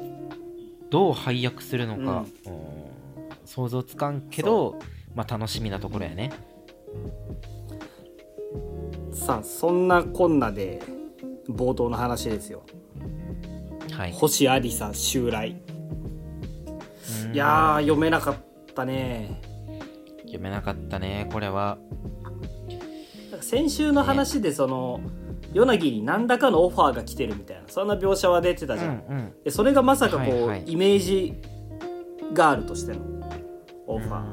[0.90, 2.58] どう配役するのか、うん。
[3.46, 4.78] 想像つかんけど、
[5.14, 6.30] まあ、楽しみなところやね。
[9.12, 10.82] たさあそんなこんなで
[11.48, 12.64] 冒頭の話ですよ。
[13.92, 14.12] はい。
[14.12, 15.56] 星ありさ襲来。
[15.66, 15.71] うん
[17.32, 18.36] いやー読めなかっ
[18.74, 19.40] たね。
[20.22, 21.78] 読めなかったねこれは。
[23.40, 25.00] 先週の話でその
[25.52, 30.64] 与那城に何らかのオファーが来てるみたいなそんな描写は出てたうんじゃん、うんでそれがまさかこう、はいはい。
[30.66, 31.34] イメージ
[32.32, 33.00] ガールとしての
[33.86, 34.24] オファ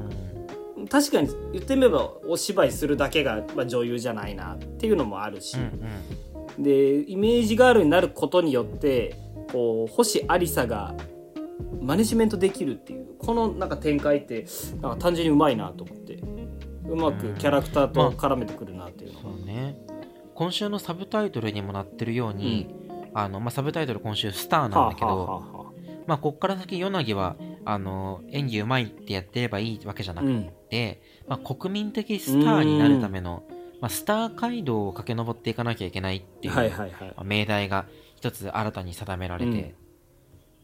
[0.78, 5.62] ー、確かに言ってみればお芝居するだけが、まあ、女優じゃないなっていうのもあるし、うん
[6.56, 6.62] うん。
[6.62, 9.16] でイメージガールになることによって
[9.52, 10.94] こう星ありさが
[11.80, 14.46] マネジメントできるっていうこのなんか展開って
[14.80, 16.20] なんか単純にうまいなと思って。
[16.90, 19.30] うまくキャラクターと絡めてくるなっていうの。
[19.30, 19.76] が、そうね。
[20.34, 22.74] 今週のサブタイトルにもなってるように、
[23.14, 25.70] あのまあ、サブタイトル今週「スター」なんだけど、はあはあはあは
[26.06, 30.50] まあ、こっから先与那城はあの演技うまいってやってればいいわけじゃなくうん。
[30.70, 33.44] て、まあ、国民的スターになるための、
[33.80, 37.08] まあ、スター街道を駆け上っていかなきゃいけないっていう、はいはいはい。
[37.08, 39.79] まあ命題が一つ新たに定められて、うん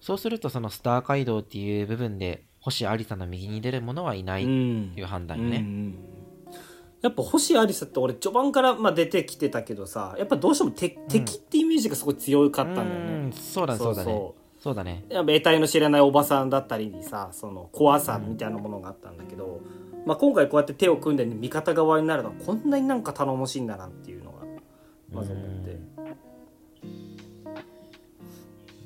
[0.06, 4.92] そうするとそのスター街道っていう部分で星有沙の右に出る者はいないってうん。
[4.96, 5.48] いう判断うんう。
[5.58, 5.98] ん
[7.02, 12.76] やっぱ星ありさって俺序盤からまあ出てきてたけどさやっぱどうしても敵,、敵ってイメージがすごい強かったん。
[12.76, 13.66] だよねうんそう。
[13.66, 14.32] だそうだね。
[14.60, 15.04] そうだね。
[15.08, 19.60] やっぱ得体の知れないおばさんだったりにさその怖さみたいなものがあったんだけど、
[20.06, 21.16] まあ、今回こうやって手を組ん。
[21.16, 24.38] で味方側になるのはこんなになんか頼もしいんだなっていうのが
[25.12, 25.80] まず思って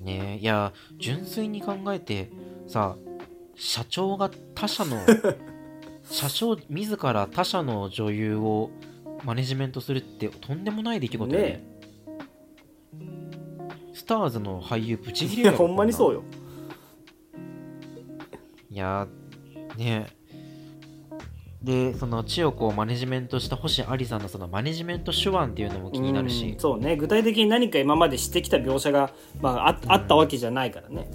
[0.00, 0.38] ね。
[0.40, 2.30] いや純粋に考えて
[2.66, 2.96] さ
[3.54, 4.98] 社長が他社の
[6.04, 8.70] 社長自ら他社の女優を
[9.24, 11.48] マネジメントするってとんでもない出来事よね。
[11.48, 11.70] ね
[13.92, 16.20] スターズの俳優ブチギいレるやほんまにそうよ。
[16.20, 16.24] よ
[18.70, 19.06] いや
[19.76, 20.19] ね
[21.62, 26.50] でその千代子をマネジメントした星有さんのそのマネジメント手腕っていうのも気になるし。
[26.52, 26.96] うんそうね。
[26.96, 31.10] 具体的に何か今までしてきた描写が、まあ、ああったわけじゃないからね、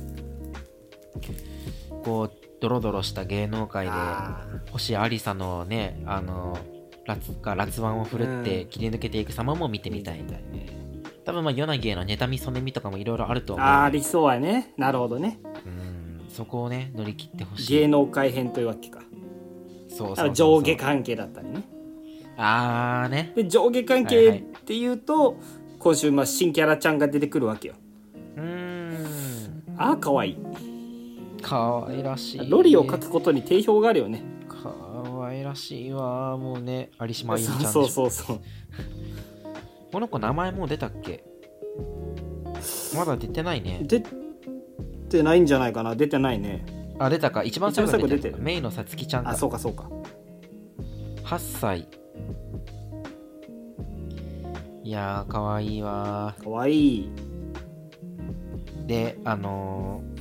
[2.04, 2.32] こう
[2.62, 6.58] ドロドロした芸能界であ星有沙のねあの
[7.06, 8.70] ラツがラツワンを振るってうん。
[8.70, 10.68] 切り抜けていく様も見てーみたい、みたいね。
[11.24, 13.66] 多分まあ与那城への妬みそねみとかもいろいろあると思う。
[13.66, 14.74] ありそうやね。
[14.78, 15.40] なるほどね。
[15.66, 16.26] うん。
[16.30, 17.80] そこをね乗り切ってほしい。
[17.80, 19.00] 芸能界編というわけか
[19.96, 21.64] そうそう上下関係だったりね。
[22.38, 23.32] ああね。
[23.36, 24.40] で上下関はい係はい。
[24.40, 25.38] っていうと、
[25.80, 27.76] 今週まあ新キャラちゃんが出てくるわけよ。
[28.36, 29.64] うーん。
[29.78, 30.32] ああかわい。
[30.32, 30.38] い
[31.42, 32.50] かわいらしい。
[32.50, 34.24] ロリを描くことに定評があるよね。
[34.50, 36.90] かわいらしいわもうね。
[37.00, 38.42] 有島あゆみちゃんそうそうそう。
[39.94, 41.24] この子名前もう出たっけ？
[42.96, 43.80] まだ出てないね。
[43.84, 44.04] 出
[45.10, 45.96] てないんじゃないかな。
[45.96, 46.66] 出てないね
[47.00, 47.44] あ出たか。
[47.44, 48.42] 一番最後に出てるる。
[48.42, 49.32] メイのさつきちゃんか。
[49.32, 49.90] あそうかそうか。
[51.24, 51.88] 8歳。
[54.84, 57.12] いやーかわいいわかわいい。
[58.86, 60.16] であのー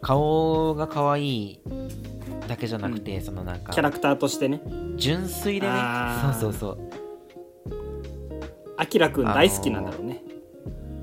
[0.00, 1.60] 顔がかわいい
[2.48, 4.60] だけじゃなくて、そのなんかキャラクターとしてね。
[4.96, 5.74] 純粋でね。
[6.40, 7.02] そうそうそう。
[8.92, 10.22] きらくん大好きなんだろうね、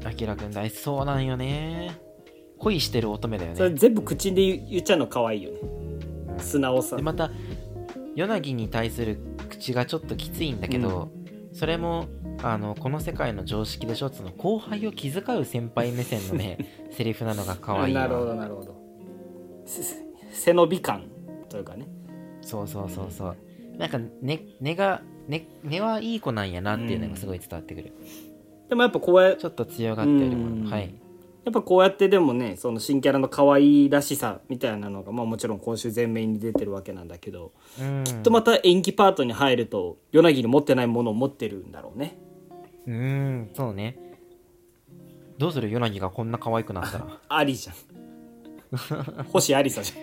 [0.05, 0.79] あきらくん大好き。
[0.79, 1.99] そうなんよね
[2.60, 3.56] 恋してる乙女だよね。
[3.58, 5.58] それ全部口で言言っちゃうの可愛いよね。
[6.34, 6.39] うん。
[6.39, 6.95] 素直さ。
[6.98, 7.32] でまた
[8.15, 9.17] ヨナギに対する
[9.50, 11.10] 口がちょっときついんだけど、
[11.54, 12.08] それも
[12.43, 14.10] あのこの世界の常識でしょ？
[14.10, 16.58] その後輩を気遣う先輩目線のね
[16.91, 18.02] セリフなのが可愛いわ。
[18.02, 18.76] なるほどなるほど。
[19.65, 19.84] せ
[20.32, 21.04] 背伸び感
[21.48, 21.88] というかね。
[22.41, 23.38] そうそうそうそう。
[23.78, 27.93] なんか根根が根根はいい子なんやなっていうのがすごい伝わってくる、
[28.67, 30.63] でもやっぱこうやちょっと強がってるもうん。
[30.65, 30.93] のはい
[31.45, 38.04] やっぱこうやってでもねその新キャラの可愛らしさみたいなのが、まあ、もちろん今週前面に出てるわけなんだけど、うん。
[38.04, 42.17] きっとまた演技パートに入ると夜凪に持ってないものを持ってるんだろうね。
[42.86, 43.97] うんそうね。
[45.38, 45.69] どうする？
[45.69, 47.19] ヨナギがこんな可愛くなったら。
[47.30, 49.23] ありじゃん。
[49.32, 49.93] 星ありさじ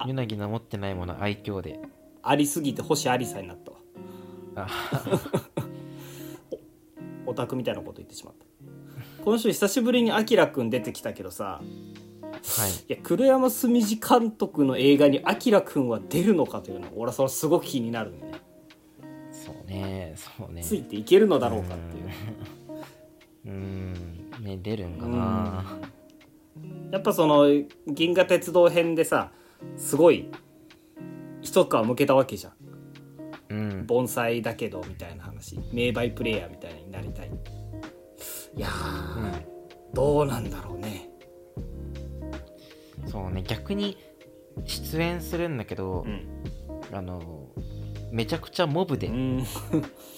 [0.00, 0.08] ゃん。
[0.08, 1.80] ヨナギの持ってないもの愛嬌で。
[2.22, 3.78] ありすぎて星ありさになったわ。
[4.54, 4.68] あ
[7.24, 8.44] オタクみたいなこと言ってしまった
[9.24, 11.60] 今週久しぶりにあきらくん出てきたけどさ。
[11.64, 12.70] はい。
[12.70, 18.32] いや黒山純次監督の映画にあきらくんは出るのかというのは俺はそれすごく気になるんでね。
[19.30, 20.62] そうねそうね。
[20.62, 22.10] ついていけるのだろうかっていう。
[23.46, 23.92] うん。
[24.40, 25.78] ね出るんかな。
[26.90, 27.46] やっぱその
[27.86, 29.30] 銀河鉄道編でさ
[29.76, 30.28] すごい
[31.40, 32.52] 一皮むけたわけじゃん。
[33.50, 33.86] うん。
[33.86, 35.60] 盆栽だけどみたいな話。
[35.72, 37.30] 名バイプレイヤーみたいになりたい
[38.56, 39.42] いやー、
[39.94, 41.08] どうなんだろうね。
[43.06, 43.98] そうね逆に
[44.64, 46.26] 出演するんだけど、うん。
[46.92, 47.48] あの
[48.10, 49.44] めちゃくちゃモブでうん。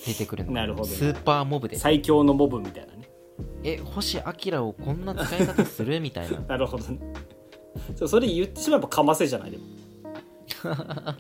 [0.07, 0.53] 出てくるの。
[0.55, 0.95] なるほどね。
[0.95, 1.77] スーパーモブで。
[1.77, 3.09] 最強のモブみたいなね。
[3.63, 6.41] え星明をこんな使い方するみたいな。
[6.49, 6.99] なるほどね。
[8.07, 9.65] それ言ってしまえばかませじゃないでも。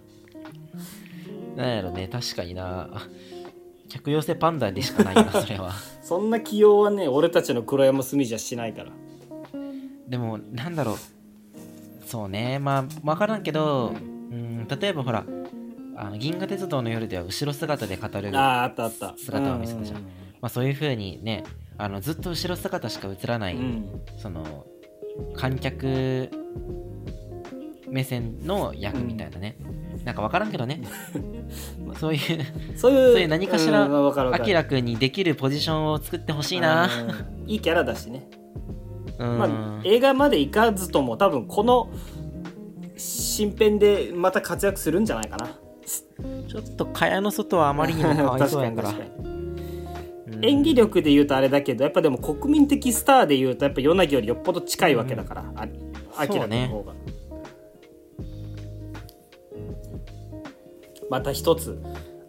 [1.56, 2.88] なんやろね確かにな。
[2.92, 3.08] あ
[3.88, 5.72] 客寄せパンダでしかないなそれは。
[6.02, 8.90] そんな起用はね俺たちの黒山隅じゃしないから。
[10.08, 10.96] でもなんだろう。
[12.06, 12.58] そうね。
[12.58, 13.92] まあ分からんけど
[14.30, 15.24] うん例えばほら
[15.96, 19.14] あの銀河鉄道の夜では後ろ姿で語るあまああったあった。
[19.16, 19.98] 姿を見せたじゃん。
[19.98, 20.02] う
[20.42, 21.44] あ、そういう風にね
[21.78, 24.02] あのずっと後ろ姿しか映らない、うん。
[24.18, 24.66] その
[25.34, 26.28] 観客
[27.94, 29.56] 目線の役みたいなね、
[30.04, 30.82] なんか分からんけどね。
[32.00, 32.20] そういう
[32.76, 34.42] そういう何かしらうんわかるわかる。
[34.42, 36.86] アキラくんにできるポジションを作ってほしいな。
[36.86, 37.48] うん。
[37.48, 38.28] いいキャラだしね。
[39.16, 41.88] うん、まあ、映画まで行かずとも多分この
[42.96, 45.46] 新編でまた活躍するんじゃないかな。
[46.48, 48.92] ちょっと蚊帳の外はあまりにもかわいそうやから。
[50.42, 55.68] 演技力で言うとあれだけどやっぱでも国民的スターで言うとやっぱヨナギよりよっぽど近いわけだから、あ
[56.16, 56.92] アキラ君の方が、
[61.14, 61.80] また一つ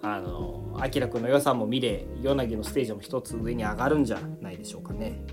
[0.04, 5.24] あのアキラ君の良さも見れヨナギのステージも一つ上に上がるんじゃないでしょうかね。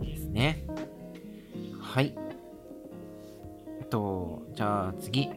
[0.00, 0.64] ですね。
[1.80, 2.14] はい。
[3.80, 5.28] えっとじゃあ次。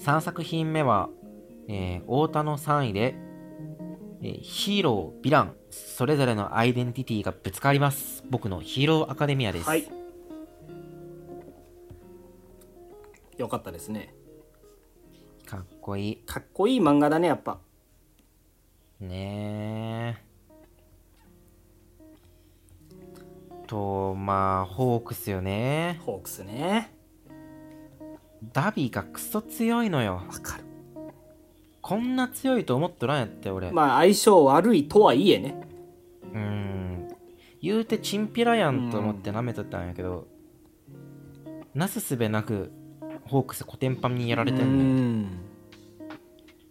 [0.00, 1.10] 3作品目は、
[1.68, 3.14] えー太田の3位で、
[4.20, 5.54] えーヒーローヴィラン。
[5.70, 8.24] それぞれのアイデンティティがぶつかります。
[8.28, 9.88] 僕のヒーローアカデミアです、はい。
[13.36, 14.17] よかったですね
[15.48, 16.16] かっこいい。
[16.26, 17.58] かっこいい漫画だねやっぱ。
[19.00, 20.28] ねえ。
[23.66, 26.02] とまあホークスよね。
[26.04, 26.94] ホークスね。
[28.52, 30.16] ダビがクソ強いのよ。
[30.16, 30.64] わかる。
[31.80, 35.66] こんな強いと思っとらんやって俺、まあ相性悪いとはいえね。
[36.34, 37.08] うーん。
[37.62, 40.28] 言うてチンピラやんと思って舐めとったんやけど、
[41.74, 42.70] なすすべなく
[43.28, 44.88] ホークスコテンパンにやられてんのよ。
[44.88, 45.48] ん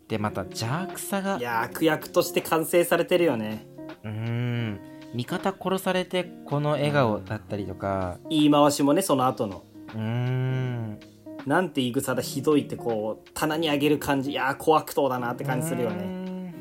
[0.08, 1.38] でまた邪悪さが。
[1.38, 3.66] いや悪役として完成されてるよね。
[4.04, 4.80] うーん。
[5.14, 8.18] 味方殺されてこの笑顔だったりとか。
[8.30, 9.64] 言い回しもねその後の。
[9.94, 11.00] うーん。
[11.46, 14.32] なんて言い草だひどいってこう棚に上げる感じ。
[14.32, 16.04] いやー小悪党だなって感じするよね。
[16.04, 16.54] ん。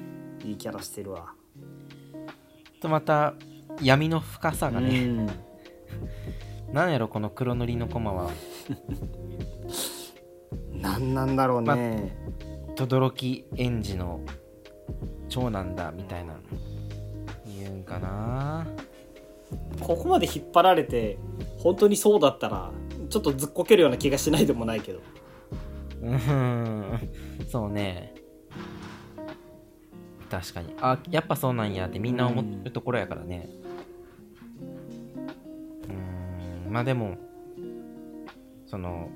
[0.45, 1.33] いいキャラしてるわ。
[2.81, 3.35] とまた
[3.83, 5.31] 闇の深さがね、うん。
[6.73, 8.31] なんやろこの黒塗りのコマは
[10.81, 12.17] なんなんだろうね、
[12.77, 14.21] 轟園児の
[15.29, 16.35] 長男だみたいな
[17.47, 18.67] 言うんかな。
[19.81, 21.19] ここまで引っ張られて
[21.59, 22.73] 本当にそうだったら
[23.09, 25.01] ちょっとずっこけるような気がしないでもないけど。
[26.03, 27.11] うーん。
[27.49, 28.15] そうね。
[30.29, 30.75] 確かに。
[30.81, 33.49] あやっぱそうなんやってみんな思うところやからね。
[35.85, 36.73] うーん。
[36.73, 37.17] まあでも
[38.67, 39.09] その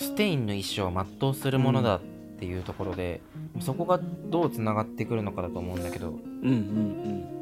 [0.00, 0.90] ステインの意思を
[1.20, 2.00] 全うするものだっ
[2.38, 3.20] ていうところで、
[3.60, 7.40] そこがどうつながってくるのかだと思うんだけどうんうん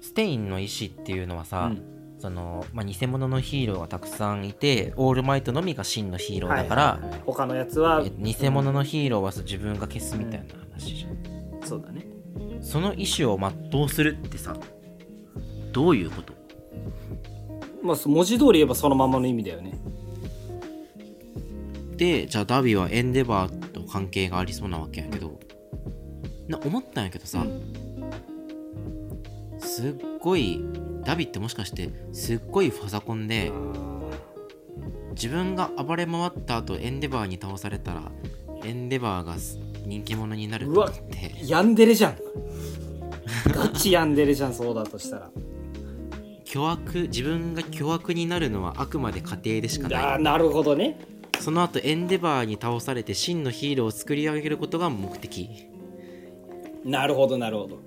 [0.00, 1.82] ステインの意志っていうのはさ、うん。
[2.20, 7.22] その、まあ、偽物のヒーローがたくさんいてオールマイトのみが真のヒーローだから、はいはいはい。
[7.24, 12.04] 他のやつはえ偽物のヒーローはさ自分が消すみたいな話じゃん、そうだね。
[12.60, 13.38] その意思を
[13.70, 14.54] 全うするってさ
[15.72, 16.34] どういうこと？
[17.82, 19.78] まあ文字通り言えばそのままの意味だよね
[22.00, 25.38] でじゃあダビはエンデバーと関係がありそうなわけやけど
[26.48, 27.44] な思ったんやけどさ、
[29.58, 30.64] すっごい
[31.04, 33.52] ダビってもしかしてすっごいファザコンで
[35.10, 38.10] 自分が暴れ回った後エンデバーに倒されたら
[38.64, 39.36] エンデバーが
[39.86, 41.34] 人気者になると思って。
[41.44, 42.16] ヤンデレじゃん。
[43.52, 45.30] ガチヤンデレじゃんそうだとしたら。
[46.44, 50.04] 巨悪自分が巨悪になるのはあくまで過程でしかあない。
[50.14, 50.98] あなるほどね
[51.40, 55.48] その後エンデバーに倒されて真のヒーローを作り上げることが目的。
[56.84, 57.78] なるほどなるほど。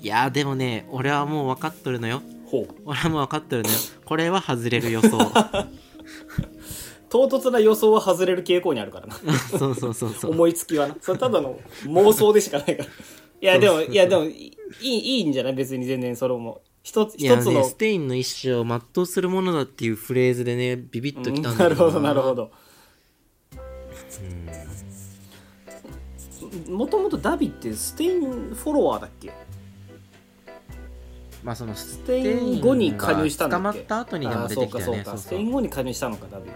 [0.00, 2.22] いやーでもね俺はもう分かっとるのよ。
[2.46, 2.68] ほう。
[2.84, 3.74] 俺はもう分かっとるのよ。
[4.04, 5.18] これは外れる予想。
[7.08, 9.14] 唐突な予想は外れる傾向にあるからな。
[9.58, 10.30] そうそうそうそう。
[10.32, 10.96] 思いつきはな。
[11.00, 12.88] それただの妄想でしかないから。
[13.40, 15.54] いやでもいやでもいいいいんじゃない？
[15.54, 16.62] 別に全然それも。
[16.82, 22.50] 一つ一つのねステインの意思を全うするものだっていうフレーズでねビビッときたんうんだけどなるほどなるほど
[26.68, 29.32] もともとダビってステインフォロワーだっけ？
[31.42, 33.76] まあそのステイン後に加入したんだっけ？
[33.76, 34.86] 捕まった後にでも出てきたよね。
[34.86, 35.18] そうかそうか。
[35.18, 36.52] ステイン後に加入したのかダビが。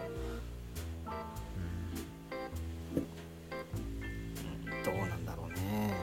[4.85, 5.95] どうなんだろうね。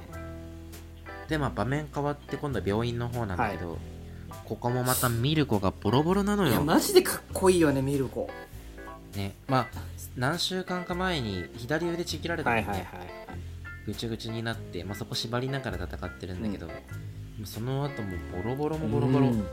[1.28, 3.78] でまあ場面変わって今度は病院の方なんだけど、
[4.45, 8.30] ここもまたミルコがボロボロなのいやよ、マジでかっこいいよねミルコ
[9.18, 9.36] ね。
[9.47, 9.68] まあ
[10.15, 13.07] 何週間か前に左腕ちぎられたのね、はいはいはい
[13.86, 16.74] ぐちゅぐちゅになって、まあ、そこ縛りながら戦ってるんだけど、も
[17.43, 19.47] うその後もボロボロもボロボロ、うん。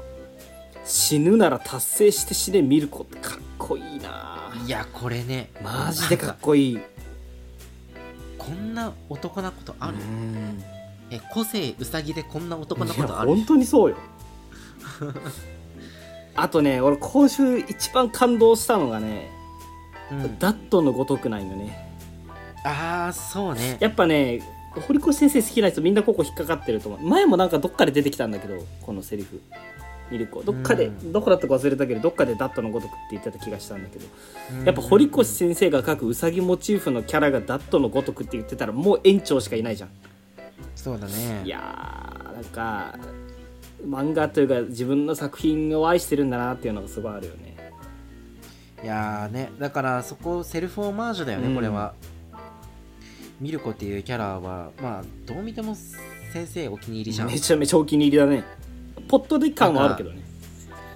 [0.84, 4.52] 死ぬなら達成して死ねミルコってかっこいいな。
[4.66, 6.80] いやこれねマジでかっこいい。
[8.36, 10.64] こんな男なことある、うん。
[11.10, 13.28] え個性ウサギでこんな男ないこやとある？
[13.28, 13.96] 本当にそうよ。
[16.34, 19.33] あとね俺今週一番感動したのがね、うん
[20.38, 21.88] ダットのごとくないよね。
[22.64, 23.76] ああそうね。
[23.80, 24.42] やっぱね
[24.86, 27.00] 堀越先生好きな人みんなここ引っかかってると思う。
[27.08, 29.40] 前もなんかどっかで出てきたんだけどこのセリフ。
[30.10, 31.12] ミルコどっかで、うん。
[31.12, 34.04] どこだったか忘れたけどどっかでダットのごとくって言ってた気がしたんだけど。
[34.66, 39.88] やっぱ堀越先生が描くウサギモチーフのキャラがダットのごとくって言ってたらもう園長しかいないじゃん。
[40.76, 41.42] そうだね。
[41.44, 42.98] いやーなんか
[43.88, 47.53] 漫画というか自分の作品を愛してるんだなっていうのがすごいあるよね
[48.84, 51.54] いやーねだからそこセルフオマージュだよね、うん。
[51.54, 51.94] これは。
[53.40, 55.74] ミルコっていうキャラはまあどう見ても
[56.32, 57.28] 先生お気に入りじゃん。
[57.28, 58.44] めちゃめちゃお気に入りだね。
[59.08, 60.22] ポットで感はあるけどね。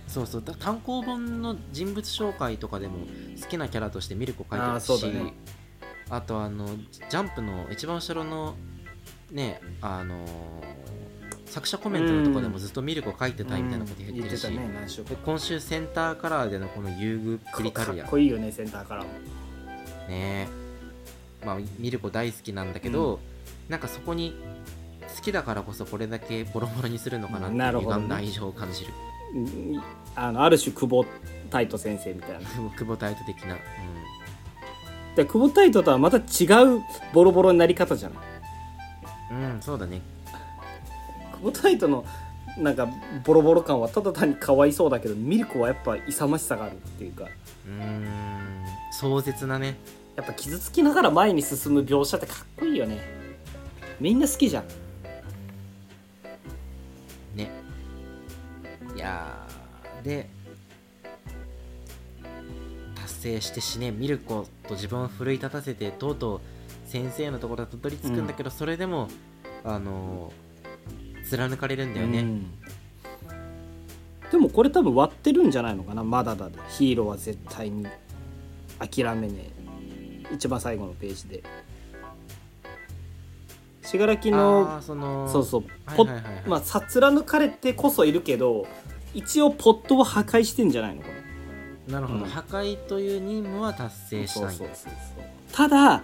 [0.06, 3.06] そうそうだ単行本の人物紹介とかでも
[3.40, 5.32] 好きなキャラとしてミルコ書いてるしそうだね。
[6.10, 8.54] あとあのジャンプの一番後ろの
[9.32, 10.28] ねあのー
[11.48, 14.54] 作者コメントのところでもずっとミルコ書いてたいみたいなこと言ってるし、うん。
[14.56, 14.86] ね
[15.24, 19.08] 今週センターカラーでのこの優遇っぷりたかるやっこいいよねセンターからも
[20.08, 20.48] ね
[21.44, 23.20] まあミルコ大好きなんだけど、
[23.68, 24.34] なんかそこに
[25.16, 28.02] 好きだからこそこれだけボロボロにするのかなっていうなるほどね。
[28.02, 28.92] 歪んだ愛情を感じる。
[29.34, 29.82] うん。
[30.16, 32.40] あのある種久保太斗先生みたいな。
[32.76, 33.56] 久保タイト的な、
[35.14, 36.80] で久保太斗とはまた違う
[37.12, 38.18] ボロボロになり方じゃない
[39.32, 40.00] うん、うん、そうだね
[41.38, 42.04] 久保太斗の
[42.58, 42.88] なんか
[43.24, 47.24] ボロボロ感はただ単にかわいそうだけどミルコはやっぱ勇ましさがあるっていうか。
[47.24, 49.76] うーん壮絶なね。
[50.16, 52.98] やっぱ傷つきながら前に進む描写ってかっこいいよね。
[54.00, 54.64] みんな好きじゃん。
[57.36, 57.50] ね。
[58.96, 60.28] いやーで
[62.96, 63.92] 達成して死ね。
[63.92, 66.40] ミルコと自分を奮い立たせてとうとう
[66.86, 69.08] 先生のところにたどり着くんだけど、それでも
[69.62, 70.47] あのー
[71.30, 72.46] 貫かれるんだよね、うん。
[74.30, 76.58] でもこれ多分割ってるんじゃないのかなまだだで。
[76.68, 77.86] ヒーローは絶対に。
[78.78, 79.50] 諦めね
[80.30, 80.34] え。
[80.34, 81.42] 一番最後のページで。
[83.82, 85.64] 信楽あのーそのそうそう。
[85.86, 86.42] はいポはいはいはい。
[86.46, 88.66] まあさ貫かれてこそいるけど
[89.14, 92.28] 一応ポットを破壊してんじゃないのこれなるほど、うん。
[92.28, 94.44] 破壊という任務は達成したい。
[94.44, 94.92] うそうそうそう。
[95.52, 96.02] ただ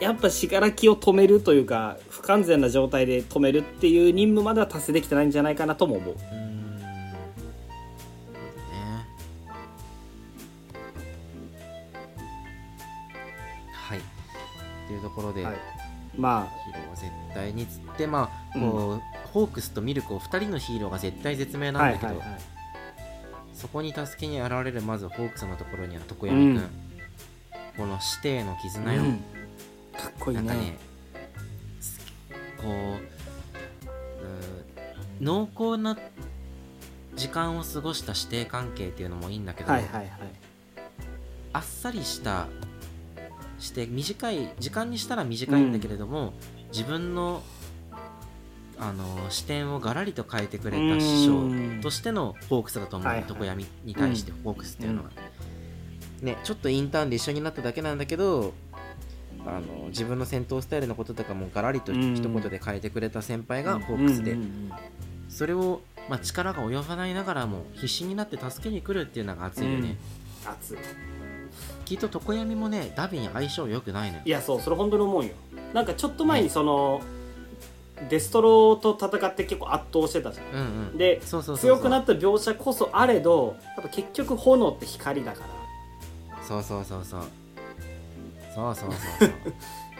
[0.00, 6.14] やっぱ信楽を止めるというか不完全な状態で止めるっていう任務までは達成できてないんじゃないかなとも思う。
[6.14, 6.84] うーんね。
[13.72, 14.00] はい。
[14.86, 15.56] というところで、はい。
[16.16, 22.40] まヒーローは絶対につってまあこう、ホークスとミルコ2人のヒーローが絶対絶命あなんだけど、はいはいはい。
[23.52, 26.70] そこに助けに現れるまずホークスのところには常闇くん、うん。
[27.76, 29.37] この師弟の絆よ、うん
[29.98, 30.78] かっこいいねね
[31.80, 32.00] す
[32.56, 33.18] こう
[35.20, 35.98] 濃厚な
[37.16, 40.10] 時間を過ごした師弟関係っていうのもいいんだけど、はいはいはい。
[41.52, 42.46] あっさりした
[43.58, 46.34] して短い時間にしたら短いんだけれども、
[46.70, 47.42] 自分の
[48.78, 53.26] あの視点をガラリと変えてくれた師匠としてのホークスだと思う、はいはい。
[53.28, 55.10] 常闇に対してホークスっていうのは、
[56.22, 58.54] ねちょっとインターンで一緒になっただけなんだけど
[59.48, 64.72] あの自分の戦闘スタイルのこととかもガラリとうん一言で変えてくれた先輩がホークスで、うんうんうん。
[65.30, 69.96] それを、まあ、力が及ばないながらも必死になって助けに来るっていうのが熱いよね、
[70.46, 70.78] 熱い。
[71.86, 74.22] きっと常闇もねダビに相性良くないのよ。
[74.24, 75.30] いやそうそれ本当に思うよ。
[75.72, 77.00] なんかちょっと前にその、
[78.08, 80.46] デストロと戦って結構圧倒してたじゃん。
[80.52, 80.98] うんうん。
[80.98, 85.48] で強くなった描写こそあれどやっぱ結局炎って光だから。
[86.42, 87.22] そうそうそうそう
[88.54, 89.32] そうそうそうそう。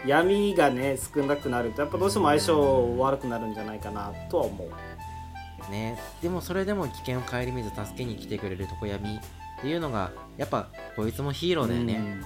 [0.05, 5.71] 闇がね少なくなるとやっぱどうしても相性悪くなるんじゃないかなとは思う。
[5.71, 9.19] ねでもそれでも危険を顧みず助けに来てくれる常闇っ
[9.61, 11.99] ていうのがやっぱこいつもヒーローだよね、う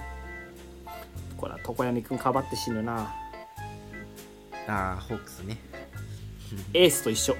[1.36, 3.12] これは常闇くんかばって死ぬな。
[4.66, 5.58] ああホークスね。
[6.72, 7.34] エースと一緒。
[7.34, 7.36] う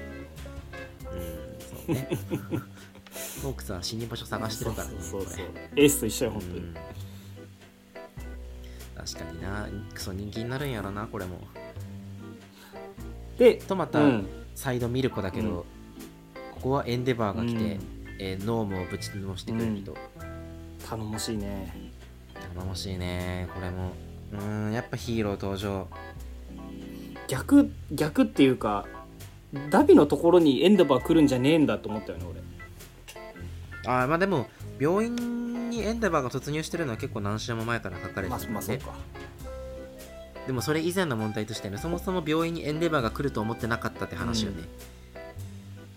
[1.16, 2.08] んそうね。
[3.42, 6.76] ホークスは死に場所探してるからねそうそうそうこエースと一緒よれ本当に、うん
[9.04, 9.68] 確かにな。
[9.92, 11.40] クソ人気になるんやろなこれも。
[13.38, 14.26] でとまた、うん。
[14.54, 15.56] サイドミルコだけど、うん。
[16.54, 17.80] ここはエンデバーが来て、うん。
[18.18, 19.96] えーノームをぶちのしてくれると、
[20.88, 21.92] 頼もしいね。
[22.54, 23.92] 頼もしいねこれも。
[24.32, 25.88] うーんやっぱヒーロー登場。
[27.28, 28.86] 逆逆っていうか
[29.70, 32.43] ダビのところにエンデバー来るんじゃねえんだと思ったよね俺
[33.86, 34.46] あーまあでも
[34.78, 38.92] 病院にエンデバーが突入してるのは結構何週も前から書かれてまあるんで、まあそうか。
[40.46, 44.64] でもそれ以前の問題としてねそもそも病院にエンデバーが来ると思ってなかったって話よね、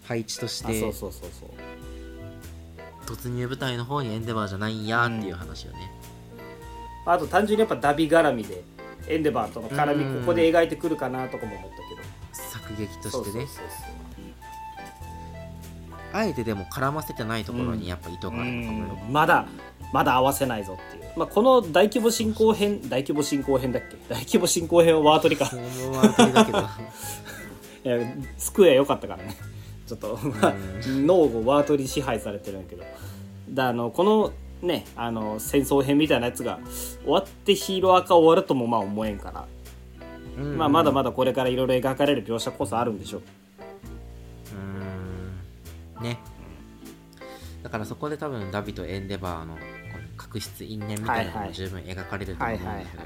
[0.05, 0.77] 配置として。
[0.77, 1.49] あそうそうそうそう。
[3.05, 5.91] 突入部隊の方にエンデバーじゃないんやっていう話よね、
[7.05, 8.63] あと単純にやっぱダビ絡みで
[9.07, 10.15] エンデバーとの絡うん。
[10.15, 12.07] みここで描いてくるかなとかも思ったけど。
[12.33, 13.23] 作劇としてね。
[13.23, 13.61] そうそうそ
[13.93, 13.96] う
[16.13, 17.79] あえてでも絡ませてないところうん。
[17.79, 19.13] にやっぱ意図があるのかもよ、うん。
[19.13, 19.45] まだ
[19.93, 23.95] まだ合わせないぞっていう、まあ、この大規模進行編大規模進行編だっけ？
[24.09, 25.49] 大規模進行編はワートリか
[28.37, 29.35] スクエア良かったからね。
[29.85, 30.53] ちょっと、まあ
[30.85, 32.83] 脳をワートリ支配されてるんだけど。
[33.49, 34.31] だあのこの
[34.61, 36.59] ねあの戦争編みたいなやつが
[37.03, 39.45] 終わってヒーローアカ終わるともまあ思えんから、
[40.37, 40.57] うん。
[40.57, 43.21] まあ、まだまだこれからいろいろ描かれる描写こそあるんでしょう
[46.01, 46.19] ね。
[47.63, 49.63] だからそこで多分ダビとエンデバーのこの
[50.15, 53.03] 確執因縁みたいなのも十分描かれると思うんだけど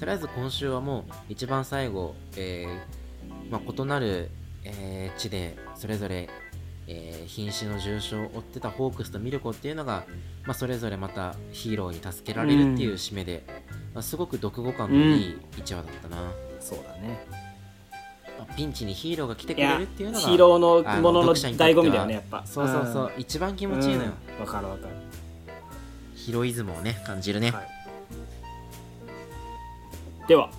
[0.00, 4.30] とりあえず今週はもう一番最後、えーまあ、異なる、
[4.64, 6.28] えー地でそれぞれ、
[6.88, 10.04] えー瀕死の重傷を負ってたホークスとミルコっていうのが、
[10.44, 13.44] まあ、それぞれまたヒーローに助けられるっていう締めで、
[13.94, 17.26] まあ、すごく読後感のいい1話だったな、そうだね。
[17.30, 17.43] まあ
[18.56, 22.44] ピンチにヒーローが来てくれるっていうのがヒーローのあものの醍醐味だよねやっぱ。
[22.46, 24.44] そうそうそう、一番気持ちいいのよ、うん。
[24.44, 24.94] わかるわかる。
[26.14, 27.68] ヒロイズムをね感じるね、はい。
[30.26, 30.50] では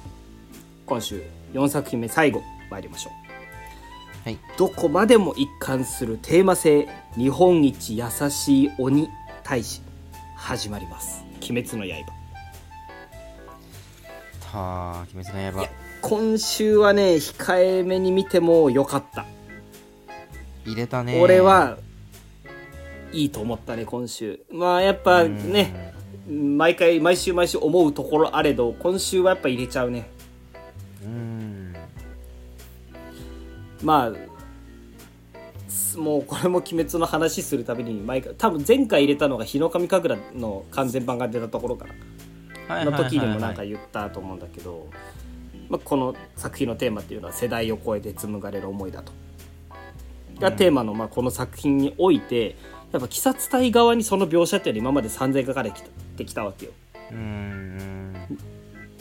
[0.85, 1.23] 今週
[1.53, 3.13] 4作品目最後参りましょう。
[4.25, 4.37] はい。
[4.57, 9.09] どこまでも一貫するテーマ性日本一優しい鬼
[9.43, 9.81] 大使
[10.35, 11.23] 始まります。
[11.49, 12.11] 鬼滅の刃。
[14.57, 19.25] はあ鬼滅の刃今週はね控えめに見てもよかった、
[20.63, 21.19] 入れたね。
[21.19, 21.79] 俺は
[23.11, 24.39] いいと思ったね今週。
[24.51, 25.95] まあやっぱね
[26.29, 30.07] 毎回毎週毎週思うところあれど今週はやっぱ入れちゃうね。
[31.03, 31.09] うん。
[31.09, 31.75] うん
[33.81, 34.13] まあ
[35.67, 41.87] すもうこれも「鬼滅」の話するたびに毎回多分前回入れたのが「日の神神楽」の完全版が出たところか
[42.67, 44.87] らの時にもなんか言ったと思うんだけど、
[45.69, 49.11] まあ、この作品のテーマっていうのは世代を超えて紡がれる思いだと。
[50.39, 52.57] がテーマのまあこの作品において
[52.91, 55.71] やっぱ鬼殺隊側にその描写っていうのは今まで散々書かれ
[56.17, 56.71] てきたわけよ。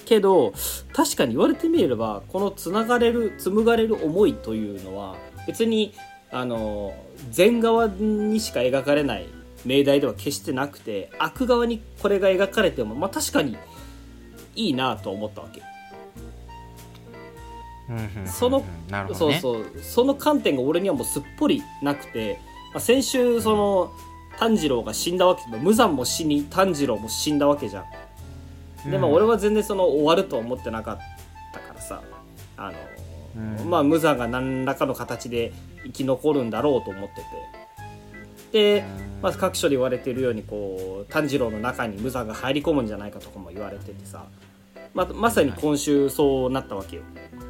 [0.05, 0.53] けど
[0.93, 5.95] 確かに言われてみればこのつながれる紡がれる思いというのは別に
[6.31, 6.95] あの
[7.31, 9.27] 善側にしか描かれない
[9.65, 13.57] 命題では決してなくて悪側にこれが描かれてもまあ確かに
[14.55, 15.62] いいなと思ったわけ
[18.26, 18.64] そのね。
[19.12, 19.66] そうそう。
[19.82, 22.41] その観点が俺にはもうすっぽりなくて、
[22.72, 23.93] まあ、先週その
[24.39, 27.85] 炭治郎が死んだわけ無惨も死に炭治郎も死んだわけじゃ
[28.87, 28.91] ん。
[28.91, 30.99] でも俺は全然その終わるとは思ってなかっ
[31.53, 32.03] たからさ。
[32.57, 32.78] あの、
[33.62, 33.70] うん。
[33.70, 35.53] まあ無惨が何らかの形で
[35.85, 37.16] 生き残るんだろうと思って
[38.53, 38.80] て。
[38.80, 39.22] で、うん。
[39.22, 44.26] まあ、各所で言われてるようにこう炭治郎の中に無惨が入り込むんじゃないかとかも言われててさ、
[44.93, 47.03] まあ、まさに今週そうなったわけよ。
[47.39, 47.44] うん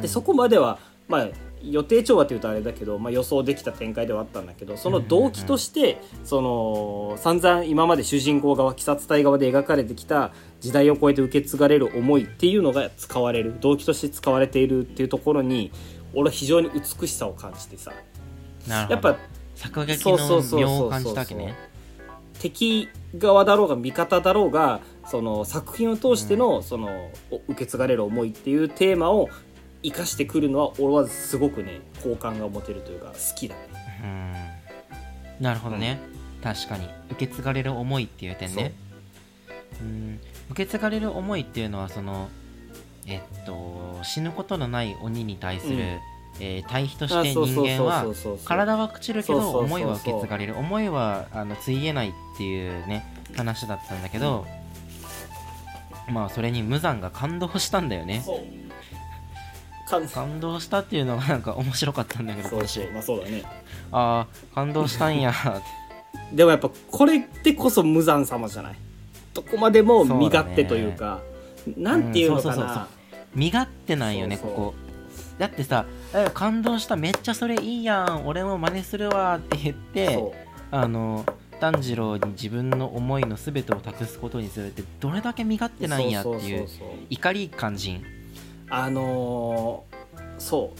[0.00, 1.28] でそこまでは、まあ、
[1.62, 15.72] 予定調和っていうとあれだけど、まあ、予想できた展開ではあったんだけどその動機として、その散々今まで主人公側鬼殺隊側で描かれてきた時代を超えて受け継がれる思いっていうのが使われる動機として使われているっていうところに
[16.14, 17.92] 俺は非常に美しさを感じてさ。
[18.68, 19.16] やっぱ
[19.54, 21.54] 作劇そうそうの妙を感じたわけね。
[22.38, 29.28] 敵側だろうが味方だろうがその作品を通してのそのお受け継がれる思いっていうテーマを
[29.82, 33.60] 生かしてくるのは俺はすごくね好感が持てるというか好きだね。
[34.02, 34.06] う
[35.40, 35.44] ん。
[35.44, 36.00] なるほどね、
[36.42, 36.88] 確かに。
[37.10, 38.72] 受け継がれる思いっていう点ね。
[39.80, 39.84] う。
[39.84, 40.20] ん。
[40.50, 42.28] 受け継がれる思いっていうのはその
[43.06, 45.80] えっと死ぬことのない鬼に対する、うん。
[45.80, 48.04] えー対比とあして人間は
[48.44, 50.56] 体は朽ちるけど思いは受け継がれる。
[50.56, 53.04] 思いはあのついえないっていうね
[53.36, 54.46] 話だったんだけど、
[56.08, 58.22] まあそれに無惨が感動したんだよね。
[58.24, 58.67] そう
[60.14, 63.42] 感動したっていうのがなんか面白かったんだけどそうそうまあそうだね。
[63.92, 65.32] ああ感動したんや。
[66.32, 68.76] でもやっぱこれってこそ無惨様じゃない？
[69.34, 71.20] どこまでも身勝手というか
[71.76, 72.88] なんていうのかうんそうそうそうな
[73.34, 74.74] 身勝手なんよねここ。
[75.38, 75.84] だってさ
[76.14, 80.18] え感動しためっちゃそれいいやん俺も真似するわって言って
[80.72, 81.24] あの
[81.60, 86.68] 炭治郎に自分の思いの全てを託すことにするってどれだけ身勝手なんやっていう。
[87.10, 88.02] 怒り感じん
[88.70, 90.78] あのーそう。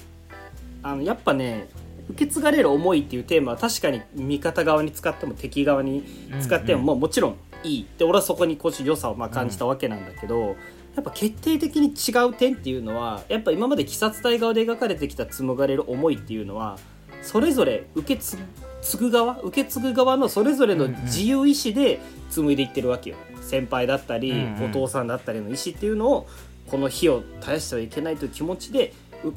[0.82, 1.68] あのやっぱね
[2.10, 6.04] 受け継がれる思いっていうテーマは確かに味方側に使っても敵側に
[6.40, 10.56] 使っても、うんうんまあもちろんいいで俺はそこにこう良さをまあ感じたわけなんだけど、
[10.94, 16.78] やっぱ決定的に違う点っていうのはやっぱ今まで鬼殺隊側で描かれてきた紡がれる思いっていうのは
[17.22, 18.38] それぞれ受け継
[18.80, 23.16] 継ぐ側受け継ぐ側のそれぞれの自由意志で紡いでいってるわけよ。
[23.40, 24.70] 先輩だったり、うんうん。
[24.70, 26.28] お父さんだったりの意思っていうのを
[26.70, 28.92] この火を絶やしてはいけないという気持ちで
[29.24, 29.32] う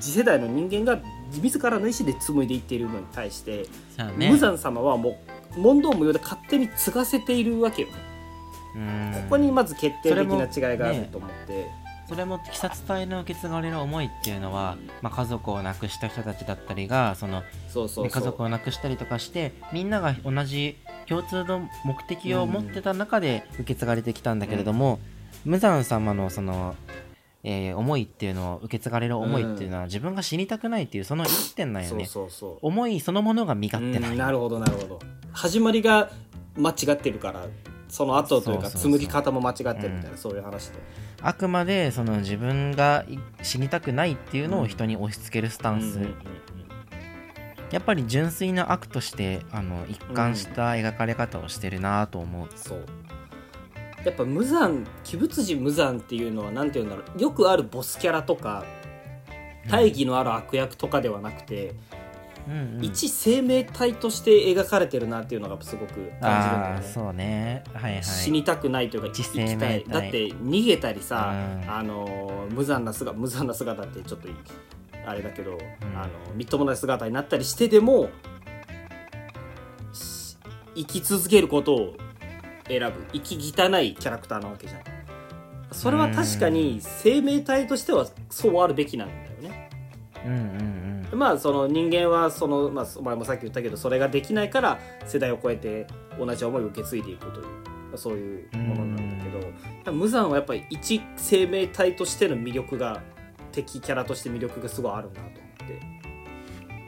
[0.00, 1.00] 次世代の人間が
[1.42, 3.66] 自らの意思で紡いでいっているのに対して、
[4.16, 4.30] ね。
[4.30, 5.18] 無惨様はも
[5.56, 7.88] う問答無用で勝手に継がせているわけよ、
[8.74, 9.12] うん。
[9.14, 11.66] ここにまず決定的な違いがあると思って、
[12.08, 20.76] それも鬼殺隊の受け継がれる思いっていうのは、まあ、家族を亡くした人たちだったりがそのそうそう家族を亡くしたりとかしてみんなが同じ
[21.06, 24.98] 共通の目的を持ってた中で受け継がれてきたんだけれども、
[25.44, 26.74] 無惨様のその、
[27.42, 32.58] えー思いっていうのを受け継がれる思いっていうのは、自分が死にたくないっていうその一点なんよそうねそうそう。
[32.62, 34.98] 思いそのものが身勝手ない、うんなるほどなるほど。
[35.32, 36.10] 始まりが
[36.56, 37.46] 間違ってるから
[37.88, 40.78] その後というか紡ぎ方も間違ってるみたいな、そういう話で
[41.20, 46.14] あくまでその自分がい死にたくないっていうのを人に押し付けるスタンス、うんうんうん
[47.70, 52.86] やっぱり純粋な悪としてあの一貫した描かれ方をしてるなと思う、そう
[54.04, 57.20] やっぱ無惨鬼物人無惨っていうのはなんていうんだろう。
[57.20, 58.64] よくあるボスキャラとか
[59.68, 61.74] 大義のある悪役とかではなくて、
[62.46, 62.84] うんうん。
[62.84, 66.76] 一生命体として描かれてるなっていうのがすごく感じるんだよね。
[66.76, 67.64] ああそうね。
[67.72, 68.04] はいはい。
[68.04, 69.84] 死にたくないというか一生きたい。
[69.88, 71.32] だって逃げたりさ、
[71.62, 71.70] うん。
[71.70, 74.28] あの無残な姿無残な姿ってちょっと
[75.06, 75.54] あれだけど、ん。
[75.96, 78.10] あのみっともない姿になったりしてでも
[79.92, 80.36] し
[80.74, 81.96] 生き続けることを
[82.68, 84.82] 選ぶ生き汚いキャラクターなわけじゃん。
[85.72, 89.14] それは確かに生命体としてはそうあるべきなんだ
[89.48, 89.70] よね。
[90.24, 90.36] うんう
[91.16, 95.86] んまあその人間はその、まあ、お前もさっき言ったけどそれができないから世代を超えて
[96.18, 97.46] 同じ思いを受け継いでいくという
[97.96, 99.30] そういうものなんだけ
[99.84, 103.00] ど無惨はやっぱり一生命体としての魅力が
[103.52, 105.32] 敵キャラとして魅力がすごいあるなと思っ
[105.68, 105.74] て。
[105.88, 105.94] うん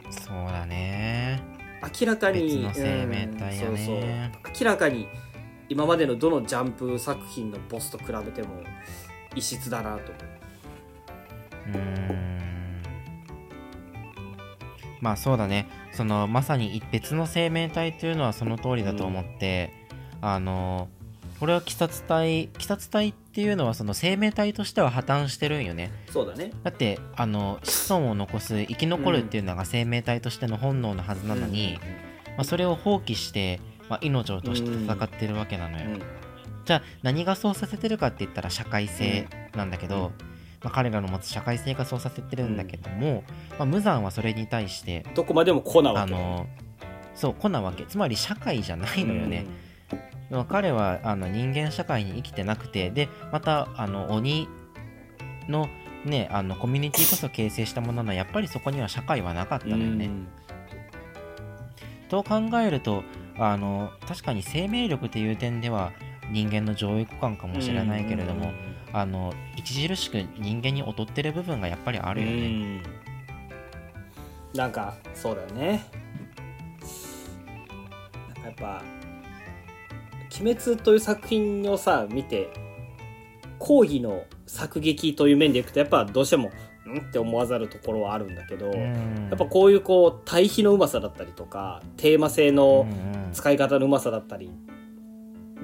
[0.09, 1.41] そうだね。
[1.99, 3.97] 明らかにそうそう。
[4.59, 5.07] 明らかに
[5.69, 8.63] 今までのどのジャンプ作品のボスと比べても
[9.35, 10.15] 異質だなとう。
[11.71, 12.81] ーん。
[15.01, 15.67] まあそうだね。
[15.91, 19.73] そのまさに別の生命体というのはその通りだと思って、
[20.21, 20.89] あの
[21.39, 25.91] これは鬼殺隊鬼殺隊っていうのはその生命体としては破綻してるんよね。
[26.09, 26.51] そうだね。
[26.63, 31.77] だってあの子孫を残す生き残るっていうのが生命体としての本能のはずなのに、
[32.29, 33.59] まあ、それを放棄して、
[33.89, 35.93] まあ、命を落として戦ってるわけなのよ、うん。
[35.93, 36.01] うん
[36.67, 39.25] じゃあ何がそうさせてるかって言ったら社会性
[39.55, 40.11] なんだけど、
[40.61, 46.13] まあ、彼らの持つ社会生活をさせてるんだけども、まあ、無残はそれに対してどこまでも子なわけ。
[46.13, 46.45] あの
[47.15, 47.85] そう子なわけ。
[47.85, 49.45] つまり社会じゃないのよね、
[50.29, 54.49] まあ彼はあの人間社会に生きてなくてでまたあの鬼
[55.47, 55.69] の
[56.03, 58.13] ねあのコミュニティこそ形成したものの。
[58.13, 60.09] やっぱりそこには社会はなかったうんのよね、
[62.09, 63.03] と考えると
[63.39, 65.91] あの確かに生命力っていう点では
[66.31, 68.51] 人間の上位互換かもしれないけれども、
[68.91, 72.83] あの著しく人間に劣ってる部分がやっぱりああるよね、ね
[74.53, 75.85] なんかそうだよね。
[78.27, 78.83] なんかやっぱ
[80.41, 82.49] 「鬼滅」という作品をさ見て
[83.59, 86.51] 講義の作劇という面でいくとやっぱどうしても
[86.87, 89.27] んって思わざるところはあるんだけど、うん。
[89.29, 92.87] やっぱこういうこう対比のうまさだったりとかテーマ性の
[93.33, 94.51] 使い方のうまさだったり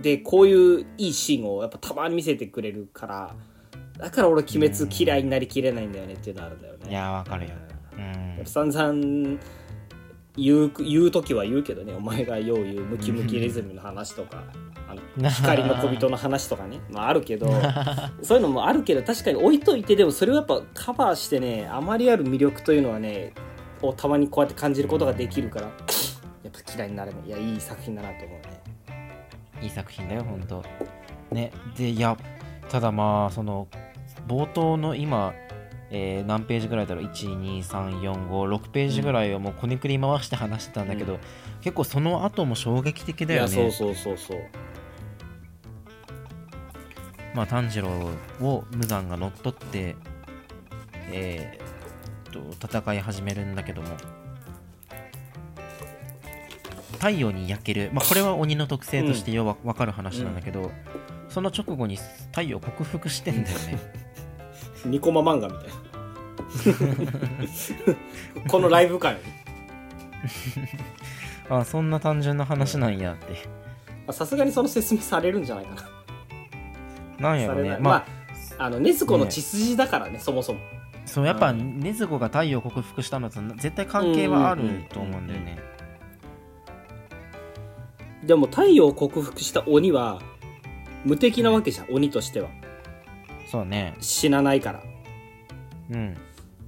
[0.02, 3.36] でこういういいシーンをやっぱたまに見せてくれるから
[3.98, 6.90] だから俺鬼滅嫌いになりきれないんだよねっていうのはあるんだよね。
[6.90, 7.52] いやわかるよ。
[7.98, 8.46] うん。
[8.46, 9.40] 散々
[10.36, 14.44] 言う言う時は言うけどねお前がよう言うムキムキレズミの話とか
[14.90, 16.80] あの光の小人の話とかね。
[16.92, 17.48] まああるけど
[18.22, 23.34] そういうのもあるけど確かに置いといてでもそれをやっぱカバーしてねあまりある魅力というのはね
[23.82, 25.68] をたまにこうやって感じることができるから
[26.44, 27.28] やっぱ嫌いになれない。
[27.28, 28.62] いやいい作品だなと思うね。
[29.62, 30.64] いい作品だよほんと。
[31.32, 32.18] ねでいや
[32.70, 33.68] ただまあその
[34.28, 35.34] 冒頭の今、
[35.96, 41.20] えー何ページぐらいだろう？12345ページぐらいをもうこねくり回して話してたんだけど、う
[41.62, 43.54] 結構その後も衝撃的だよね。
[43.56, 44.38] いやそうそうそうそう。
[47.36, 47.90] まあ、炭治郎
[48.42, 49.96] を無惨が乗っ取って、
[51.12, 53.88] えー、と戦い始めるんだけども。
[56.94, 60.72] 太陽に焼ける、まあ、これは鬼の特性としてよわ分かる話なんだけど、
[61.28, 61.98] その直後に
[62.32, 64.03] 太陽を克服してんだよね
[64.86, 65.74] ニコマ漫画みたいな。
[68.48, 69.18] このライブ感
[71.50, 73.34] あそんな単純な話なんやって。
[74.06, 75.84] まあさすがにその説明されるんじゃないかな。
[77.32, 77.70] なんやろね。
[77.72, 78.06] まあ、まあ
[78.58, 80.60] あの禰豆子の血筋だからねそもそも。
[81.06, 85.60] そうやっぱう禰豆子が太陽を克服したのと絶対関係はあると思うんだよね。
[88.24, 90.22] でも太陽を克服した鬼は
[91.04, 92.50] 無敵なわけじゃん鬼としては
[93.54, 93.96] そうね。
[94.00, 94.80] 死なないから。
[94.80, 94.82] っ
[95.92, 96.18] うん。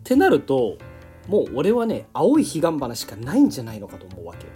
[0.03, 0.77] てなると
[1.27, 4.53] もう俺はね青い彼岸花しかないんじゃないのかと思うわけよ。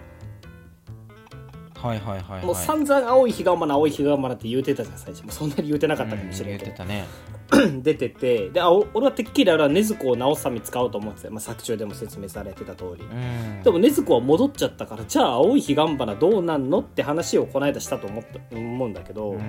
[1.74, 2.46] はいはいはいはい。
[2.46, 5.24] もう散々青い彼岸花青い彼岸花って言うてたじゃん最初。
[5.24, 6.72] もうそんなに言うてなかったかもしれんけど。
[6.84, 7.82] うん言って、たね。
[7.82, 8.52] 出てて。
[8.52, 13.64] であお俺はてっきりあれは禰豆子を直すために使おうと思ってたよ、まあ、作中でも説明されてた通り、うん。
[13.64, 19.42] でも禰豆子は戻っちゃったからじゃあ青い彼岸花どうなんのって話をこの間したと思った思うんだけど、うん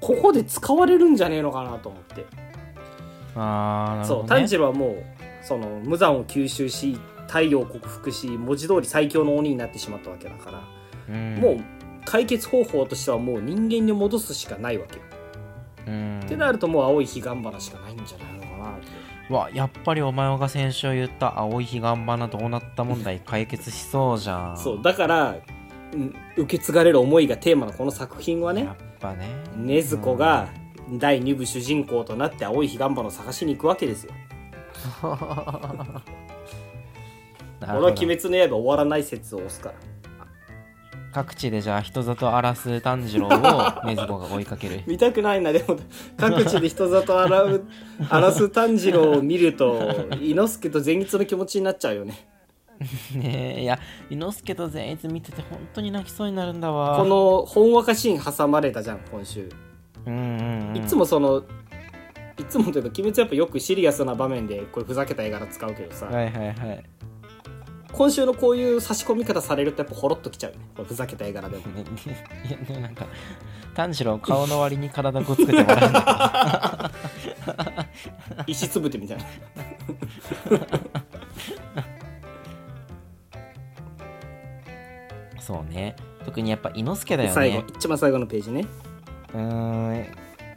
[0.00, 2.26] ここで使われるんじゃねえのかなと思って、
[3.34, 5.04] あーなるそうほど、ね、炭治郎はもう
[5.42, 10.62] その無残を吸収し太陽を克服し文字通り最強の鬼になってしまったわけだから、
[11.08, 11.36] うん。
[11.36, 11.60] もう
[12.04, 15.02] 解決方法としてはもう人間に戻すしかないわけよ、
[15.86, 16.20] うん。
[16.24, 19.32] ってなるともう青い彼岸花しかないんじゃないのかなって。
[19.32, 24.58] わやっぱりお前が先週言った青い彼岸花どうなった問題解決しそうじゃん。
[24.58, 25.36] そうだから、
[25.92, 28.68] うん受け継がれる思いがテーマのこの作品はね
[29.00, 29.28] ぱね。
[29.56, 30.48] 禰豆子が
[30.92, 34.12] 第2部主人公となって青い彼岸花を探しに行くわけですよ。
[37.62, 39.74] 俺は鬼滅の刃終わらない説を押すから。
[41.12, 44.82] 各地でじゃあ人里荒らす炭治郎を禰豆子が追いかける。
[44.86, 45.76] 見たくないなでも。
[46.16, 47.64] 各地で人里荒う
[48.08, 52.28] 荒らす炭治郎を見ると伊之助と善逸の気持ちになっちゃうよね
[53.14, 53.78] ねえいや
[54.08, 56.96] 伊之助と善逸見てて本当に泣きそうになるんだわ。
[56.96, 59.48] このほんわかシーン挟まれたじゃん今週。
[60.06, 61.42] うんうん、うん、いつもその
[62.38, 66.84] いつもというか鬼滅やっぱよくシリアスな場面でこれふざけた絵柄使うけどさ、はいはいはい。
[67.92, 71.66] 今週のこういう差し込み方されるとやっぱほろっときちゃうよねふざけた絵柄でも。
[71.66, 71.84] ね
[72.48, 73.06] いやでもなんか
[73.74, 76.90] 炭治郎顔の割に体ごつけてもら
[78.46, 79.24] 石つぶてみたいな
[85.50, 85.96] そうね。
[86.24, 88.66] 特にやっぱ伊之助だよ最後ね一番最後のページね。
[89.34, 90.06] うーん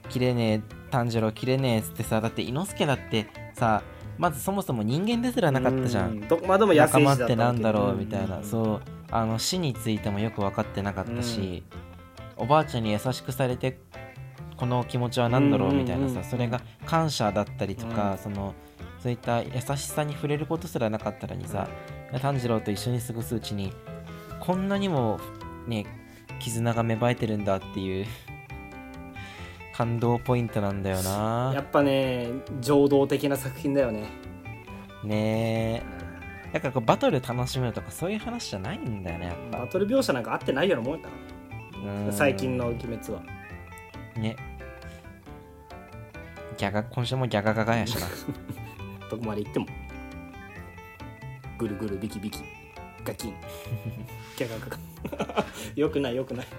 [0.09, 3.81] 切れねえ炭治郎切れねえっつってさだって伊之助だってさ
[4.19, 6.19] まずそもそも人間ですらなかったじゃん。
[6.19, 8.43] うどまあでも野仲間ってなんだろうみたいな、ん。
[8.43, 8.81] そう。
[9.09, 11.63] あの死についてもよく分かってなかったし、
[12.37, 13.79] おばあちゃんに優しくされて
[14.57, 18.17] この気持ちは何だろうみたいなさ、それが感謝だったりとか、うん。
[18.19, 18.53] その
[19.01, 21.67] そういった優しさに触れることすらなかったらにさ、
[22.21, 23.73] 炭治郎と一緒に過ごすうちに
[24.43, 25.21] こんなにも
[25.67, 25.85] ね
[26.39, 28.07] 絆が芽生えてるんだっていうっ
[29.73, 31.53] 感動ポイントなんだよな。
[31.55, 32.27] やっぱね
[32.59, 34.01] 情動的な作品だよね。
[35.05, 35.83] ねえ。
[36.51, 39.59] だからこうバトル楽しむとかそういう話じゃないんだよねやっぱ。
[39.59, 41.09] バトル描写なんかあってないようなもんだ
[42.11, 43.23] 最近の鬼滅は。
[44.17, 44.35] ね。
[46.57, 48.07] ギャガ今週もギャガガガやしな。
[49.09, 49.65] どこまで行っても。
[51.57, 52.43] ぐるぐるビキビキ
[53.03, 53.35] ガキン。
[54.37, 54.57] ギャガ
[55.17, 55.25] ガ。
[55.35, 55.45] ガ
[55.75, 56.47] よくないよくない。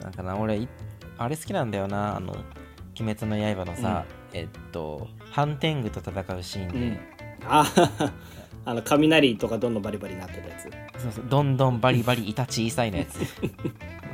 [0.00, 0.68] なんかな俺い
[1.16, 2.32] あれ好きなんだよなあの
[3.00, 6.98] 「鬼滅の刃」のさ、えっとハンテングと戦うシーンで、うん。
[7.46, 7.64] あ
[8.66, 11.02] あの雷とかどんどんバリバリになってたやつ。
[11.02, 13.18] そうそうどんどんバリバリイタ小さいのやつ。
[13.20, 13.26] わ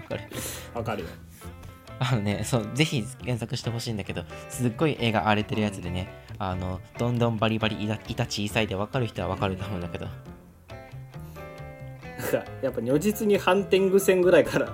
[0.08, 0.22] かる。
[0.74, 1.08] わかるよ。
[2.00, 6.08] あのねそうぜひ検索してほしいんだけどすっごい絵が荒れてるやつでね、
[6.42, 10.06] あのどんどんバリバリイタイタ小さいで分かる人は分かると思うんだけど。
[12.62, 14.70] やっぱ如実にハンテング戦ぐらいから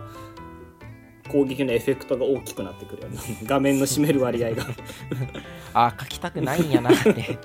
[1.28, 3.18] 攻撃のエフェクトが大きくなってくるよね。
[3.46, 4.64] 画面の占める割合が。
[5.74, 7.36] あー描きたくないんやなって。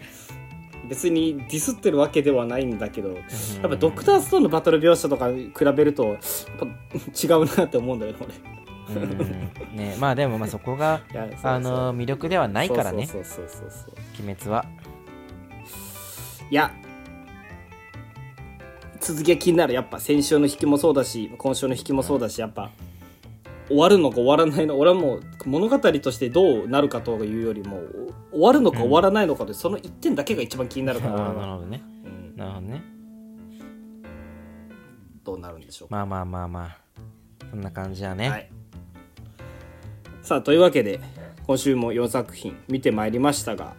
[0.86, 3.20] 別にディスってるわけではないんだけどやっ
[3.62, 6.16] ぱドクターストーンのバトル描写とか比べるとやっ
[6.58, 9.76] ぱ違うなって思うんだよね俺うん。
[9.76, 11.02] ねまあでもまあそこが
[11.42, 13.06] あの魅力ではないからね。
[13.06, 13.94] そうそうそうそうそう。
[14.22, 14.64] 鬼滅は。
[16.50, 16.70] いや
[19.00, 19.74] 続きが気になる。
[19.74, 22.70] やっぱ先週の引きもそうだし今週の引きもそうだしやっぱ
[23.68, 27.80] 終わるのか終わらないの俺はもう物語としてどうなるかというよりも
[28.30, 31.82] 終わるのか終わらないのかで、その一点だけが一番気になるかあらーなるほどね。
[32.04, 32.36] うん。
[32.36, 32.82] なるほどね。
[35.24, 36.76] どうなるんでしょうか、まあまあまあまあ。
[37.50, 38.28] そんな感じだね。
[38.28, 38.50] はい、
[40.24, 41.00] さあというわけで
[41.46, 43.74] 今週も4作品見てまいりましたが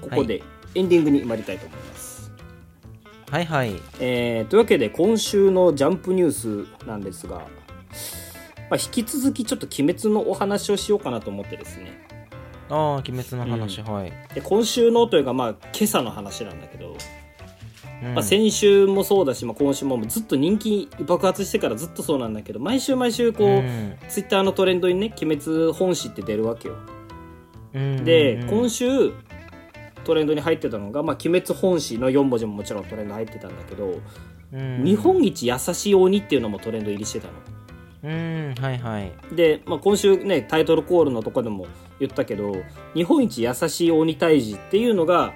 [0.00, 0.42] ここで
[0.74, 2.32] エンディングに参りたいと思います、
[3.30, 3.74] はいはい。
[4.00, 12.02] えーというわけで今週のジャンプニュースなんですが、まあ、引き続きちょっと鬼滅のお話をしようかなと思ってですね
[12.70, 14.12] ああ、鬼滅の話、はい。
[14.34, 16.96] で今週のというかまあ今朝の話なんだけど、
[18.02, 18.14] うん。
[18.14, 23.96] まあ、先週もそうだし、まあ、今週もずっと人気爆発してからずっとそうなんだけど毎週毎週こう、うん。
[24.08, 26.74] ツイッターのトレンドにね「鬼滅本誌」って出るわけよ。
[27.74, 28.04] うん。
[28.04, 28.48] で、うん。
[28.48, 29.12] 今週
[30.04, 34.00] トレンドに入ってたのが「まあ、鬼滅本誌」の4文字ももちろんトレンド入ってたんだけど
[34.52, 34.84] うん。
[34.84, 37.32] 日本一優しい鬼っていうのもトレンド入りしてたの。
[38.04, 39.12] うん、はいはい。
[39.34, 41.66] で、まあ、今週ねタイトルコールのとこでも
[42.00, 42.56] 言ったけど
[42.94, 45.32] 日本一優しい鬼退治っていうのが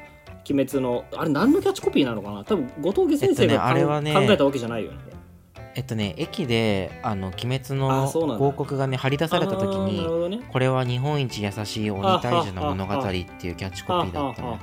[0.48, 2.44] 鬼滅のあれ何のキャッチコピーなのかな？
[2.44, 4.98] 多分後藤家先生えっとねが、あれはね考えたわけじゃないよね。
[5.74, 10.42] えっとね、駅で、あの、鬼滅あの広告がね、貼り出された時に、ね。
[10.50, 14.58] これは日本一優しい鬼退治の物語っていうキャッチコピーだったね。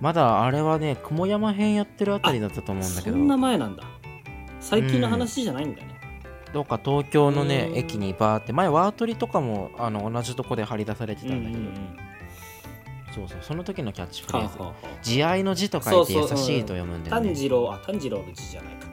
[0.00, 3.82] まだあれはね、雲山編やってるあたりだったと思うんだけど、そんな前なんだ。
[4.60, 5.88] 最近の話じゃないんだね、
[6.52, 7.76] どうか東京のねう、ん。
[7.76, 11.62] 駅にバーって、前ワートリとかもあの同じとこで貼り出されてたんだけど、
[13.14, 14.58] そうそう、その時のキャッチフレーズ。
[15.02, 17.28] 慈愛の字と書いて優しいと読むんだよね。
[17.28, 18.86] 炭治郎あ炭治郎の字じゃないか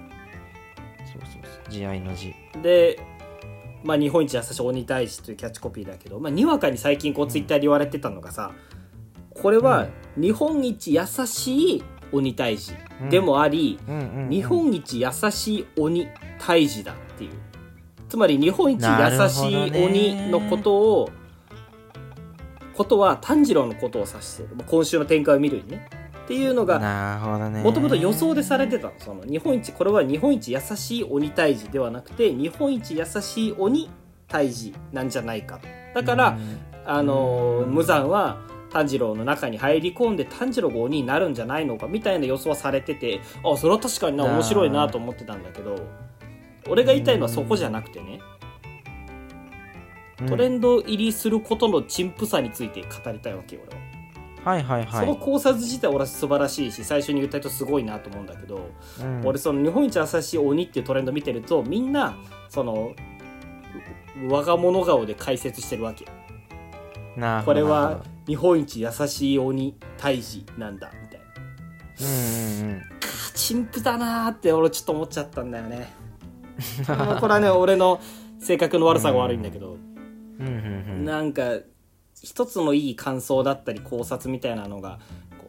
[1.06, 1.72] そうそうそう。
[1.72, 2.34] 慈愛の字。
[2.62, 3.00] で、
[3.84, 8.52] まあ、日本一優しい鬼退治というキャッチコピーだけど、まあ、にわかに最近こうツイッターで言われてたのがさ、
[9.34, 12.74] これは日本一優しい鬼退治
[13.10, 13.78] でもあり、
[14.30, 16.08] 日本一優しい鬼
[16.40, 17.32] 退治だっていう
[18.10, 19.56] つまり日本一優しい
[19.86, 21.10] 鬼のことを
[22.78, 24.56] ことは炭治郎のことを指している。
[24.56, 25.90] まあ今週の展開を見るにね。
[26.26, 26.80] っていうのが。
[27.64, 28.94] もともと予想でされてたの。
[29.00, 33.90] その日本一これは日本一優しい鬼退治ではなくて日本一優しい鬼
[34.28, 35.68] 退治なんじゃないかと。
[35.96, 36.58] だから、うん。
[36.86, 38.38] あのー無惨は
[38.70, 45.76] 炭治郎の中に入り込んで炭治郎が鬼になるんじゃないのかみたいな予想はされててあそれは確かにな面白いなと思ってたんだけど
[46.68, 48.20] 俺が言いたいのはそこじゃなくてね
[50.26, 53.88] トレンド入りすることの陳腐さについて語りたいわけよ俺は。
[54.44, 55.06] はいはいはい。
[55.06, 58.70] その考察自体俺は素晴らしいし最初に言った人すごいなと思うんだけど、
[59.02, 62.18] うん俺その日本一優しい鬼っていうトレンド見てるとみんな
[62.50, 62.94] その
[64.24, 66.06] う我が物顔で解説してるわけ
[67.46, 71.28] これは日本一優しい鬼退治なんだみたいな
[72.02, 72.82] うんうんうん。
[73.36, 75.92] 陳腐だなーって俺ちょっと思っちゃったんだよね
[76.88, 78.00] まあこれはね俺の
[78.40, 79.87] 性格の悪さが悪いんだけど、うん。
[80.40, 81.60] なんか
[82.22, 85.00] 一つのいい感想だったり考察みたいなのが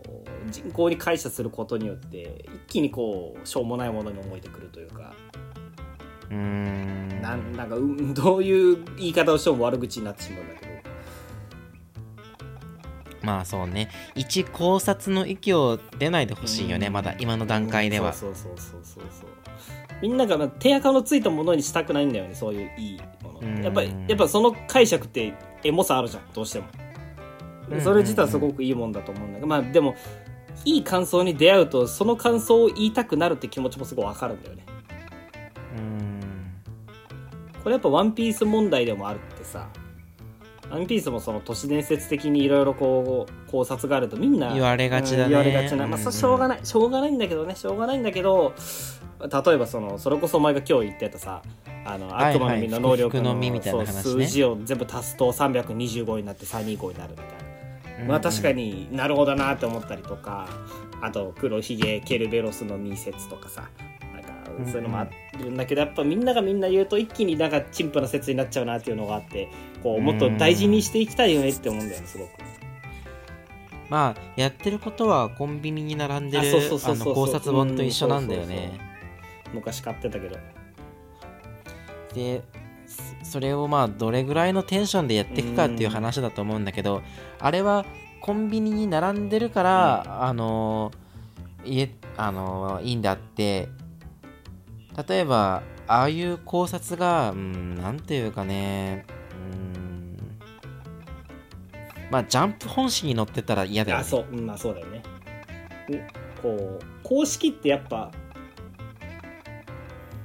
[0.04, 5.14] こう人口に解釈することによって一気にこうしょうもないものに思えてくるというか、
[6.30, 7.22] うーん。
[7.22, 10.72] なんなんかうんどういう言い方をしても悪口になってしまうんだけど。
[13.22, 13.90] まあそうね。
[14.14, 16.92] 一考察の域を出ないでほしいよね、うん。
[16.92, 19.30] まだ今の段階では、そうそうそうそうそうそう。
[20.00, 23.00] みんながまあ手垢のついたものにしたくないんだよねそういういい
[23.62, 25.34] やっぱりやっぱその解釈って
[25.64, 26.66] エモさあるじゃんどうしても。
[27.70, 27.80] うん。
[27.80, 29.94] それ自体はすごくいいもんだと思うんだけどまあでも
[30.64, 34.64] いい感想に出会うとその感想を言いたくなるって気持ちもすごいわかるんだよね。
[35.76, 36.20] うん。
[37.62, 39.68] これやっぱワンピース問題でもあるってさ
[40.70, 45.22] ワンピースもその都市伝説的にいろいろこう考察があるとみんな言われがちだね。
[45.24, 45.86] うん言われがちな。
[45.86, 46.60] まあしょうがない。
[46.62, 47.56] しょうがないんだけどね。
[47.56, 48.54] しょうがないんだけど
[49.20, 51.42] 例えばそのそれこそお前が今日言ってたさ
[51.84, 58.04] あのはい悪魔の実の能力のみたいな数字を全部足すと325になって325になるみたいな。
[58.06, 60.48] まあ確かになるほどなって思ったりとか
[61.00, 63.68] あと黒ひげケルベロスのミ説とかさ
[64.14, 64.30] なんか
[64.70, 69.48] そういうのもあるんだけどやっぱみんながみんな言うと一気になんか陳腐な説になっちゃうなっていうのがあって
[69.82, 72.30] こうもっと大事にしていきたいよねって思うんだよねすごく。
[73.88, 78.78] まあやってることはコンビニに並んであるの考察本と一緒なんだよね。
[79.52, 80.36] 昔買ってたけど。
[82.14, 82.42] で
[83.22, 87.02] そそれをまあどれぐらいのテンションでやっていくかっていう話だと思うんだけど
[87.38, 87.84] あれは
[88.22, 90.90] コンビニに並んでるから、あの
[91.64, 91.86] い
[92.16, 93.68] あのいいんだって。
[95.08, 99.06] 例えばああいう考察がうんなんていうかね
[99.52, 99.97] うん
[102.10, 104.02] まあジャンプ本誌に載ってたら嫌だよね。
[104.02, 105.02] あそう、うん、まあそうだよね。
[105.88, 108.10] うこう公式ってやっぱ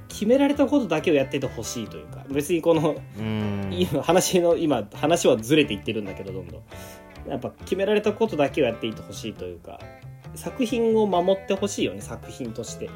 [0.08, 3.70] 決められたことだけをやっててほしいというか別にこのうん。
[3.72, 7.30] 今話の今話はずれていってるんだけどどんどん。
[7.30, 9.80] やっぱ決められたことだけをやっていてほしいというか
[10.34, 12.90] 作品を守ってほしいよね作品として。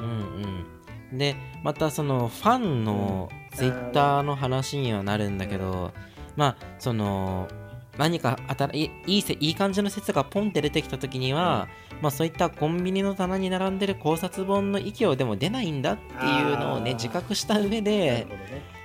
[0.00, 0.64] うん
[1.10, 3.46] うん、でまたそのファンのうん。
[3.56, 5.92] ツイッターの話にはなるんだけど、
[6.36, 7.48] まあその
[7.98, 11.68] 何か新いいいせいい感じの説がポンって出てきた時には、
[12.02, 18.26] まあ、そういったコンビニの棚に並んでる考察本の域をでも出ないんだっていうのをね自覚した上でね。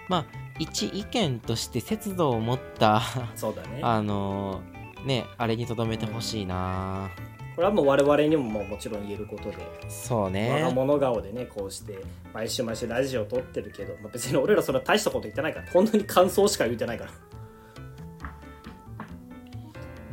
[0.07, 0.25] まあ
[0.59, 3.01] 一意見として節度を持った
[3.35, 3.79] そうだね。
[3.83, 4.61] あの
[5.05, 7.09] ねあれにとどめてほしいな。
[7.55, 9.57] これはもう我々にももうもちろん言えることで。
[9.89, 10.71] そうね。
[10.73, 11.99] 物顔でねこうして
[12.33, 17.11] 毎週毎週ラジオ撮ってるけど、まあ、別に俺らそれは大したこと言ってないから本当に感想しか言ってないから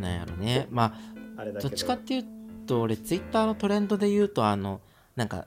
[0.00, 0.66] なんやろね。
[0.70, 0.94] ま
[1.36, 1.52] あど。
[1.60, 2.24] どっちかっていう
[2.66, 4.80] と俺ツイッターのトレンドで言うとあの
[5.16, 5.46] なんか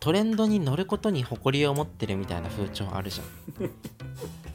[0.00, 3.24] トレンドに乗ることに誇りを持ってるみたいな風潮あるじゃ
[3.64, 3.70] ん。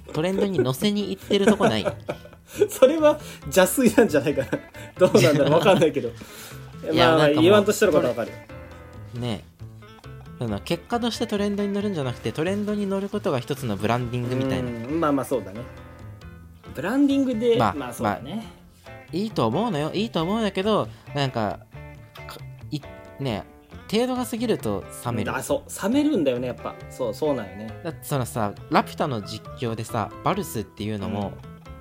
[0.14, 1.86] トレンドに乗せに行ってるとこない？
[2.70, 4.48] それは邪推なんじゃないかな。
[4.98, 6.10] どうなんだろう分かんないけど。
[6.10, 6.22] まあ
[6.84, 8.32] まあいやなんかもう言わんとしてることは分かる。
[8.32, 9.44] よね
[10.40, 14.70] その結果としてトレンドに乗るんじゃなくてトレンドに乗ることが一つのブランディングみたいな。
[14.70, 15.62] うんまあまあそうだね。
[16.74, 18.46] ブランディングでままああ、そうだね、
[19.12, 19.92] いいと思うのよ。
[19.94, 21.60] いいと思うんだけどなんか
[22.28, 22.38] か
[22.72, 22.82] い
[23.20, 23.44] ね
[23.92, 25.36] 程度が過ぎると冷める。
[25.36, 26.76] あそう冷めるんだよねやっぱ。
[26.90, 27.68] そうそうなんよね。
[27.84, 31.34] だってそのさラピュタの実況でさバルスっていうのも、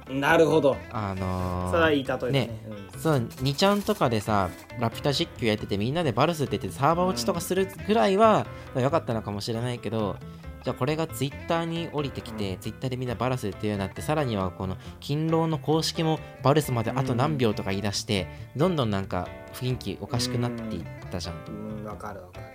[0.08, 0.76] なるほど。
[0.90, 2.30] あのーそれはいい例えだね。
[2.30, 2.62] ね
[2.96, 4.48] そう2ちゃんとかでさ
[4.80, 10.16] ラピュタ実況やっててみんなでバルスって言ってサーバー落ちとかするぐらいは良かったのかもしれないけど
[10.64, 22.46] じゃあこれがツイッターに降りてきて、ツイッターでみんなバルスっていうようになってさらにはこの勤労の公式もバルスまであと何秒とか言い出して、どんどんなんか雰囲気おかしくなっていったじゃん、うんうん分かる分かる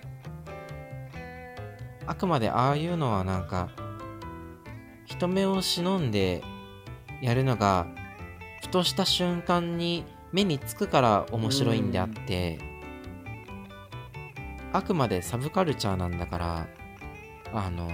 [2.06, 3.70] あくまでああいうのはなんか
[5.06, 6.42] 人目を忍んで
[7.20, 7.86] やるのが
[8.60, 12.58] ふとした瞬間に目につくから面白いんであって
[14.72, 16.68] あくまでサブカルチャーなんだから
[17.54, 17.88] あの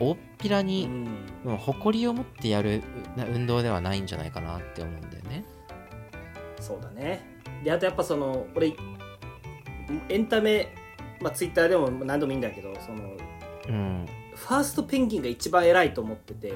[0.00, 1.04] 大っぴらうにん
[1.44, 2.82] もう誇りを持ってやる
[3.16, 5.44] な運動ではないんじゃないかなって思うんだよね。
[6.58, 7.24] そうだね
[7.62, 8.72] であとやっぱその俺
[10.08, 10.74] エンタメ
[11.20, 13.16] まあツイッターでも何でもいいんだけどその
[13.68, 14.06] うん。
[14.34, 16.54] ファーストペンギンが一番偉いと思ってて、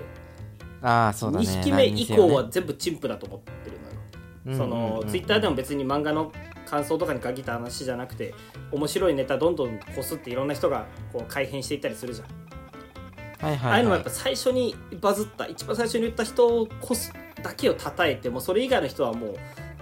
[0.83, 1.47] ああそうだね。
[1.47, 3.79] 2匹目以降は全部陳腐だと思ってる
[4.47, 6.33] のよ、そのツイッターでもも別に漫画の
[6.67, 8.35] 感想とかに限った話じゃなくて
[8.73, 12.25] 面白いネタどんどんこすっていろんな人がこう改変していったりするじゃ
[13.45, 17.13] ん、はいはい、ああいうのもはいやっぱ最初にバズった一番最初に言った人をこす
[17.43, 19.37] だけを叩いてもうそれ以外の人はもう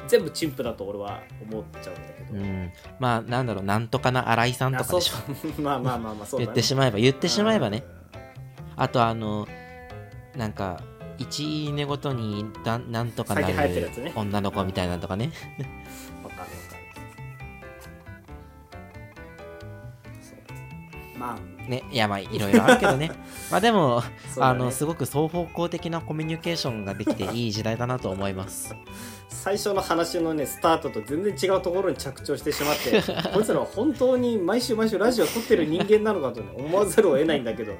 [0.07, 5.63] 全部陳腐だと俺は思っちゃうんだけど、うん、まあなんだろうなんとかな新井さんとかでしょ。
[5.63, 7.85] まあまあまあまあそうだ、ね、言ってしまえば言ってしまえばね。
[7.99, 8.05] うん
[8.77, 9.47] あとあの
[10.37, 10.83] なんか
[11.19, 15.31] 1いいねごとにだなんとかなる女の子みたいなのとかね
[21.69, 23.11] ねいやまあいろいろあるけどね。
[23.51, 24.07] まあでも、ね。
[24.39, 28.75] あのすごく双方向的なコミュニケーションができていい時代だなと思います。
[29.29, 33.03] 最初の話のねスタートと全然違うところに着地をしてしまって
[33.33, 37.75] こいつらは本当に毎週毎週ラジオ撮ってる人間なのかと、ね、思わざるを得ないんだけど。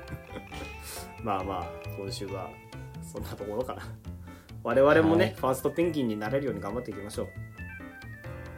[1.22, 1.68] まあまあ
[1.98, 2.48] 今週は
[3.02, 3.82] そんなところかな。
[4.62, 5.34] 我々もね、はい。
[5.34, 7.28] ファーストペンギンになれるように頑張っていきましょ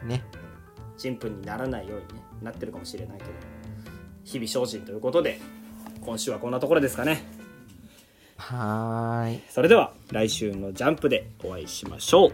[0.03, 0.07] う。
[0.07, 0.23] ね。
[0.97, 3.29] 陳腐にならないように、ね、なってるかもしれないけど
[4.23, 5.39] 日々精進ということで
[6.01, 7.23] 今週はこんなところですかね。
[8.37, 9.41] はーい。
[9.49, 12.31] それでは来週のジャンプでお会いしましょう。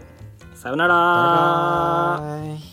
[0.56, 0.94] さようなら。
[0.94, 2.69] バイバーイ